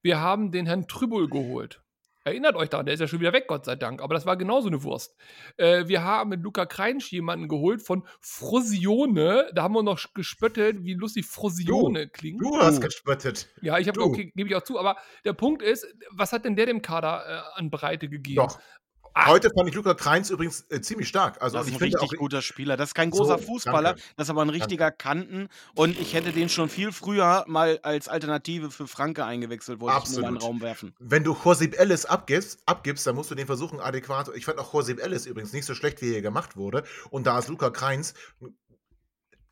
[0.03, 1.83] Wir haben den Herrn Trübel geholt.
[2.27, 4.01] Erinnert euch daran, der ist ja schon wieder weg, Gott sei Dank.
[4.01, 5.15] Aber das war genauso eine Wurst.
[5.59, 9.51] Äh, wir haben mit Luca Kreinsch jemanden geholt von Frosione.
[9.55, 12.41] Da haben wir noch gespöttelt, wie lustig Frosione klingt.
[12.41, 13.49] Du hast gespöttet.
[13.61, 14.07] Ja, ich habe, Du.
[14.07, 14.79] okay, gebe ich auch zu.
[14.79, 14.97] Aber
[15.27, 18.37] der Punkt ist, was hat denn der dem Kader äh, an Breite gegeben?
[18.37, 18.59] Doch.
[19.17, 21.41] Heute fand ich Luca Kreins übrigens äh, ziemlich stark.
[21.41, 22.77] Also Das ist ein richtig auch, guter Spieler.
[22.77, 24.03] Das ist kein So, großer Fußballer, danke.
[24.17, 25.49] das ist aber ein richtiger Kanten.
[25.75, 30.11] Und ich hätte den schon viel früher mal als Alternative für Franke eingewechselt, wollte ich
[30.11, 30.43] nur in den Absolut.
[30.43, 30.95] Raum werfen.
[30.99, 34.31] wenn du Josip Ellis abgibst, abgibst, dann musst du den versuchen adäquat.
[34.35, 36.83] Ich fand auch Josip Ellis übrigens nicht so schlecht, wie er gemacht wurde.
[37.11, 38.15] Und da ist Luca Kreins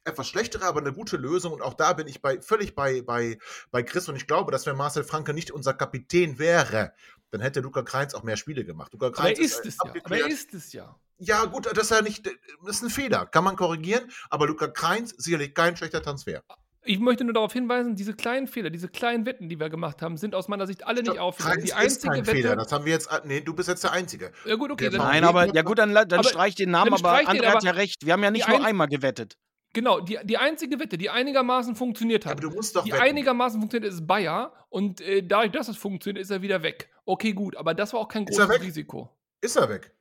[0.04, 1.52] etwas schlechtere, aber eine gute Lösung.
[1.52, 3.38] Und auch da bin ich bei, völlig bei, bei,
[3.70, 4.08] bei Chris.
[4.08, 6.92] Und ich glaube, dass wenn Marcel Franke nicht unser Kapitän wäre,
[7.32, 8.92] dann hätte Luca Kreins auch mehr Spiele gemacht.
[8.92, 9.92] Luca aber Kreins er ist es ja.
[10.04, 10.94] Aber er ist es ja.
[11.18, 12.26] Ja, gut, das ist ja nicht,
[12.64, 13.26] das ist ein Fehler.
[13.26, 14.10] Kann man korrigieren.
[14.30, 16.42] Aber Luca Kreins sicherlich kein schlechter Transfer.
[16.84, 20.16] Ich möchte nur darauf hinweisen, diese kleinen Fehler, diese kleinen Wetten, die wir gemacht haben,
[20.16, 21.60] sind aus meiner Sicht alle nicht aufgegangen.
[21.60, 22.30] Die ist einzige kein Wette.
[22.36, 22.56] Fehler.
[22.56, 23.08] Das haben wir jetzt.
[23.24, 24.32] Nee, du bist jetzt der Einzige.
[24.44, 24.90] ja, gut, okay.
[24.92, 27.46] Nein, aber ja gut, dann, dann aber- streich den Namen, dann aber streich den, André
[27.46, 28.04] hat aber ja recht.
[28.04, 29.36] Wir haben ja nicht nur ein- einmal gewettet.
[29.74, 33.02] genau, die, die einzige Wette, die einigermaßen funktioniert hat, Aber du musst doch die wetten.
[33.02, 34.52] einigermaßen funktioniert, ist Bayer.
[34.68, 36.88] Und äh, dadurch, dass es funktioniert, ist er wieder weg.
[37.04, 38.60] Okay, gut, aber das war auch kein Ist großes?
[38.62, 39.10] Risiko.
[39.40, 39.92] Ist er weg?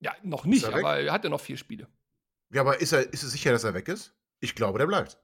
[0.00, 1.88] Ja, noch nicht, er aber er hatte noch vier Spiele.
[2.52, 4.14] Ja, aber ist, er, ist es sicher, dass er weg ist?
[4.40, 5.18] Ich glaube, der bleibt.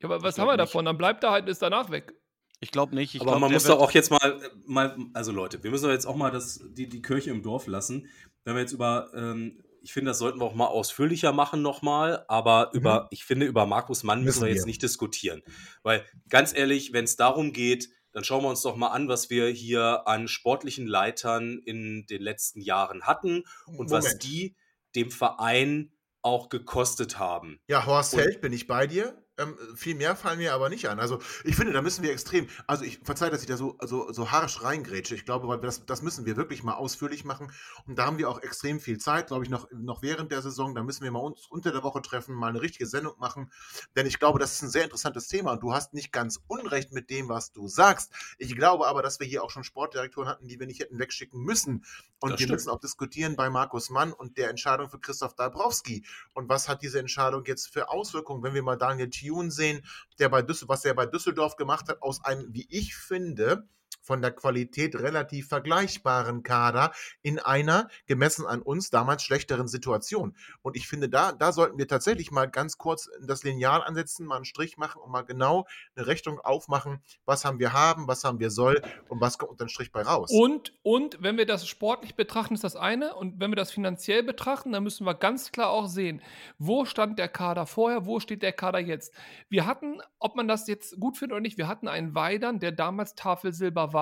[0.00, 0.60] Ja, aber was haben wir nicht.
[0.60, 0.84] davon?
[0.84, 2.14] Dann bleibt er halt, ist danach weg.
[2.60, 3.14] Ich glaube nicht.
[3.14, 5.84] Ich aber glaub, man muss doch auch jetzt mal, äh, mal, also Leute, wir müssen
[5.84, 8.08] doch jetzt auch mal das, die, die Kirche im Dorf lassen.
[8.44, 12.24] Wenn wir jetzt über, ähm, ich finde, das sollten wir auch mal ausführlicher machen nochmal,
[12.28, 14.66] aber über, ich finde, über Markus Mann müssen, Müssen wir jetzt wir.
[14.66, 15.42] nicht diskutieren.
[15.82, 19.28] Weil ganz ehrlich, wenn es darum geht, dann schauen wir uns doch mal an, was
[19.28, 24.24] wir hier an sportlichen Leitern in den letzten Jahren hatten und was Moment.
[24.24, 24.56] die
[24.94, 25.92] dem Verein
[26.22, 27.60] auch gekostet haben.
[27.68, 29.22] Ja, Horst Und- Held bin ich bei dir.
[29.38, 30.98] Ähm, viel mehr fallen mir aber nicht an.
[30.98, 34.10] Also ich finde, da müssen wir extrem, also ich verzeihe, dass ich da so, so,
[34.10, 35.14] so harsch reingrätsche.
[35.14, 37.52] Ich glaube, weil das, das müssen wir wirklich mal ausführlich machen.
[37.86, 40.74] Und da haben wir auch extrem viel Zeit, glaube ich, noch, noch während der Saison.
[40.74, 43.50] Da müssen wir mal uns unter der Woche treffen, mal eine richtige Sendung machen.
[43.94, 46.92] Denn ich glaube, das ist ein sehr interessantes Thema und du hast nicht ganz Unrecht
[46.92, 48.12] mit dem, was du sagst.
[48.38, 51.42] Ich glaube aber, dass wir hier auch schon Sportdirektoren hatten, die wir nicht hätten wegschicken
[51.42, 51.84] müssen.
[52.20, 52.52] Und Das wir stimmt.
[52.52, 56.06] müssen auch diskutieren bei Markus Mann und der Entscheidung für Christoph Dabrowski.
[56.32, 59.84] Und was hat diese Entscheidung jetzt für Auswirkungen, wenn wir mal Daniel Thune sehen,
[60.18, 63.68] der bei Düssel was er bei Düsseldorf gemacht hat, aus einem, wie ich finde,
[64.06, 66.92] von der Qualität relativ vergleichbaren Kader
[67.22, 70.36] in einer, gemessen an uns, damals schlechteren Situation.
[70.62, 74.36] Und ich finde, da, da sollten wir tatsächlich mal ganz kurz das Lineal ansetzen, mal
[74.36, 78.38] einen Strich machen und mal genau eine Rechnung aufmachen, was haben wir haben, was haben
[78.38, 80.30] wir soll und was kommt den Strich bei raus.
[80.30, 83.14] Und, und wenn wir das sportlich betrachten, ist das eine.
[83.16, 86.22] Und wenn wir das finanziell betrachten, dann müssen wir ganz klar auch sehen,
[86.58, 89.12] wo stand der Kader vorher, wo steht der Kader jetzt.
[89.48, 92.70] Wir hatten, ob man das jetzt gut findet oder nicht, wir hatten einen Weidern, der
[92.70, 93.95] damals Tafelsilber war.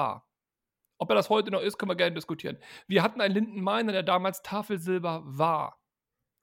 [0.98, 2.58] Ob er das heute noch ist, können wir gerne diskutieren.
[2.86, 5.80] Wir hatten einen Linden Meiner, der damals Tafelsilber war.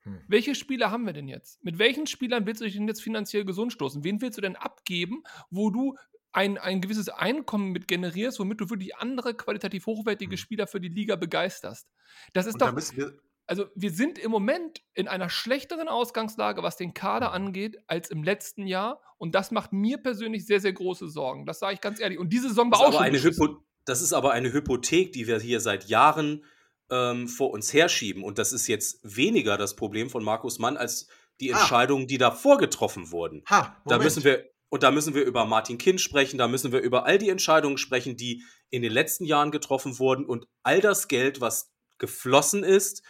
[0.02, 0.20] Hm.
[0.28, 1.62] Welche Spieler haben wir denn jetzt?
[1.64, 4.04] Mit welchen Spielern willst du dich denn jetzt finanziell gesund stoßen?
[4.04, 5.96] Wen willst du denn abgeben, wo du
[6.32, 10.38] ein, ein gewisses Einkommen mit generierst, womit du wirklich andere qualitativ hochwertige Hm.
[10.38, 11.88] Spieler für die Liga begeisterst?
[12.32, 15.88] Das ist und da doch, müssen wir, also wir sind im Moment in einer schlechteren
[15.88, 19.00] Ausgangslage, was den Kader angeht, als im letzten Jahr.
[19.18, 21.46] Und das macht mir persönlich sehr, sehr große Sorgen.
[21.46, 22.18] Das sage ich ganz ehrlich.
[22.18, 23.22] Und diese Saison war Das ist, auch schon eine.
[23.22, 26.44] Hypo das ist aber eine Hypothek, die wir hier seit Jahren
[26.90, 28.22] ähm, vor uns herschieben.
[28.22, 31.08] Und das ist jetzt weniger das Problem von Markus Mann als
[31.40, 31.58] die Ah.
[31.58, 33.42] Entscheidungen, die davor getroffen wurden.
[33.50, 36.80] ha, Da müssen wir, und da müssen wir über Martin Kind sprechen, da müssen wir
[36.80, 41.08] über all die Entscheidungen sprechen, die in den letzten Jahren getroffen wurden und all das
[41.08, 43.02] Geld, was geflossen ist,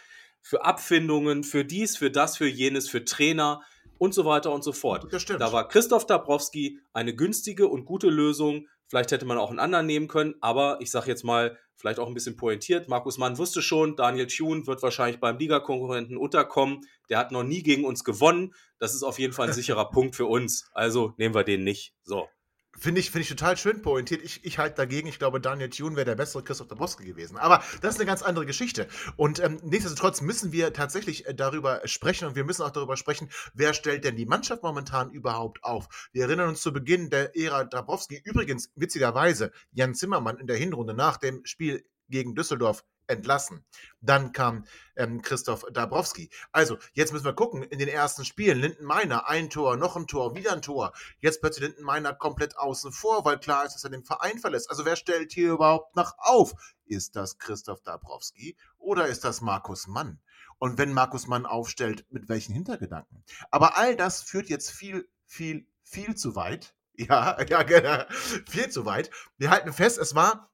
[0.43, 3.61] für Abfindungen, für dies, für das, für jenes, für Trainer
[3.97, 5.07] und so weiter und so fort.
[5.11, 5.41] Das stimmt.
[5.41, 8.67] Da war Christoph Dabrowski eine günstige und gute Lösung.
[8.87, 12.07] Vielleicht hätte man auch einen anderen nehmen können, aber ich sage jetzt mal, vielleicht auch
[12.07, 12.89] ein bisschen pointiert.
[12.89, 16.81] Markus Mann wusste schon, Daniel Thune wird wahrscheinlich beim Ligakonkurrenten unterkommen.
[17.09, 18.53] Der hat noch nie gegen uns gewonnen.
[18.77, 20.69] Das ist auf jeden Fall ein sicherer Punkt für uns.
[20.73, 21.93] Also nehmen wir den nicht.
[22.03, 22.27] So.
[22.75, 24.23] Finde ich, finde ich total schön pointiert.
[24.23, 25.07] Ich, ich halte dagegen.
[25.07, 27.37] Ich glaube, Daniel Thune wäre der bessere Christoph Dabrowski gewesen.
[27.37, 28.87] Aber das ist eine ganz andere Geschichte.
[29.15, 33.29] Und ähm, nichtsdestotrotz müssen wir tatsächlich äh, darüber sprechen und wir müssen auch darüber sprechen,
[33.53, 36.09] wer stellt denn die Mannschaft momentan überhaupt auf.
[36.11, 38.19] Wir erinnern uns zu Beginn der Ära Dabrowski.
[38.23, 43.65] Übrigens, witzigerweise, Jan Zimmermann in der Hinrunde nach dem Spiel gegen Düsseldorf entlassen.
[44.01, 46.29] Dann kam ähm, Christoph Dabrowski.
[46.51, 50.07] Also, jetzt müssen wir gucken, in den ersten Spielen, Linden Meiner, ein Tor, noch ein
[50.07, 50.93] Tor, wieder ein Tor.
[51.19, 54.69] Jetzt plötzlich Linden Meiner komplett außen vor, weil klar ist, dass er den Verein verlässt.
[54.69, 56.53] Also, wer stellt hier überhaupt noch auf?
[56.85, 60.19] Ist das Christoph Dabrowski oder ist das Markus Mann?
[60.59, 63.23] Und wenn Markus Mann aufstellt, mit welchen Hintergedanken?
[63.51, 66.75] Aber all das führt jetzt viel, viel, viel zu weit.
[66.95, 68.03] Ja, ja, genau.
[68.47, 69.09] Viel zu weit.
[69.37, 70.51] Wir halten fest, es war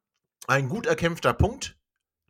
[0.47, 1.78] ein gut erkämpfter Punkt.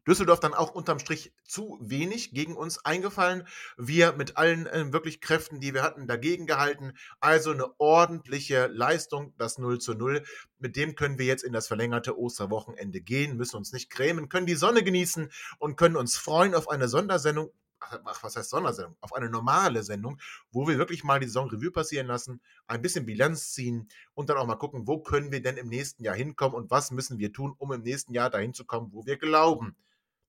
[0.10, 3.48] Düsseldorf dann auch unterm Strich zu wenig gegen uns eingefallen.
[3.78, 6.94] Wir mit allen äh, wirklich Kräften, die wir hatten, dagegen gehalten.
[7.20, 10.24] Also eine ordentliche Leistung, das 0 zu 0.
[10.58, 14.48] Mit dem können wir jetzt in das verlängerte Osterwochenende gehen, müssen uns nicht grämen, können
[14.48, 17.52] die Sonne genießen und können uns freuen auf eine Sondersendung.
[17.80, 18.98] Ach, was heißt Sondersendung?
[19.02, 20.20] Auf eine normale Sendung,
[20.52, 24.38] wo wir wirklich mal die Saison Revue passieren lassen, ein bisschen Bilanz ziehen und dann
[24.38, 27.32] auch mal gucken, wo können wir denn im nächsten Jahr hinkommen und was müssen wir
[27.32, 29.76] tun, um im nächsten Jahr dahin zu kommen, wo wir glauben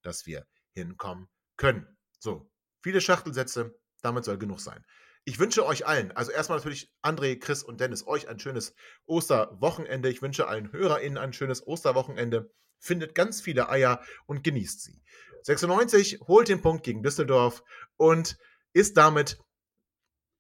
[0.03, 1.87] dass wir hinkommen können.
[2.19, 2.51] So,
[2.83, 4.85] viele Schachtelsätze, damit soll genug sein.
[5.25, 8.75] Ich wünsche euch allen, also erstmal natürlich André, Chris und Dennis, euch ein schönes
[9.07, 10.09] Osterwochenende.
[10.09, 12.53] Ich wünsche allen HörerInnen ein schönes Osterwochenende.
[12.79, 15.03] Findet ganz viele Eier und genießt sie.
[15.43, 17.63] 96 holt den Punkt gegen Düsseldorf
[17.97, 18.39] und
[18.73, 19.39] ist damit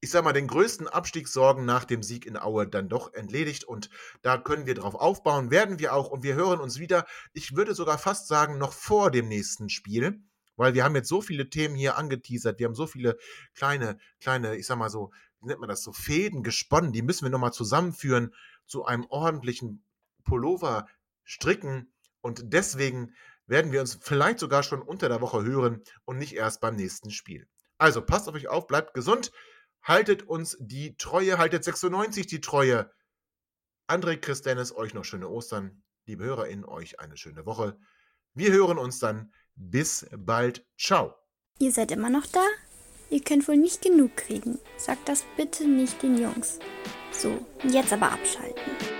[0.01, 3.90] ich sag mal, den größten Abstiegssorgen nach dem Sieg in Aue dann doch entledigt und
[4.22, 7.74] da können wir drauf aufbauen, werden wir auch und wir hören uns wieder, ich würde
[7.74, 10.22] sogar fast sagen, noch vor dem nächsten Spiel,
[10.57, 13.18] weil wir haben jetzt so viele Themen hier angeteasert, wir haben so viele
[13.55, 17.24] kleine, kleine, ich sag mal so, wie nennt man das, so Fäden gesponnen, die müssen
[17.24, 18.34] wir nochmal zusammenführen
[18.66, 19.84] zu einem ordentlichen
[20.24, 20.86] Pullover
[21.24, 21.92] stricken
[22.22, 23.14] und deswegen
[23.46, 27.11] werden wir uns vielleicht sogar schon unter der Woche hören und nicht erst beim nächsten
[27.11, 27.48] Spiel.
[27.78, 29.32] Also passt auf euch auf, bleibt gesund
[29.83, 32.91] haltet uns die Treue, haltet 96 die Treue.
[33.89, 35.83] André, Chris, Dennis, euch noch schöne Ostern.
[36.07, 37.78] Liebe HörerInnen, euch eine schöne Woche.
[38.35, 39.33] Wir hören uns dann.
[39.55, 40.66] Bis bald.
[40.78, 41.14] Ciao.
[41.59, 42.45] Ihr seid immer noch da?
[43.11, 44.59] Ihr könnt wohl nicht genug kriegen.
[44.76, 46.59] Sagt das bitte nicht den Jungs.
[47.11, 48.99] So, jetzt aber abschalten.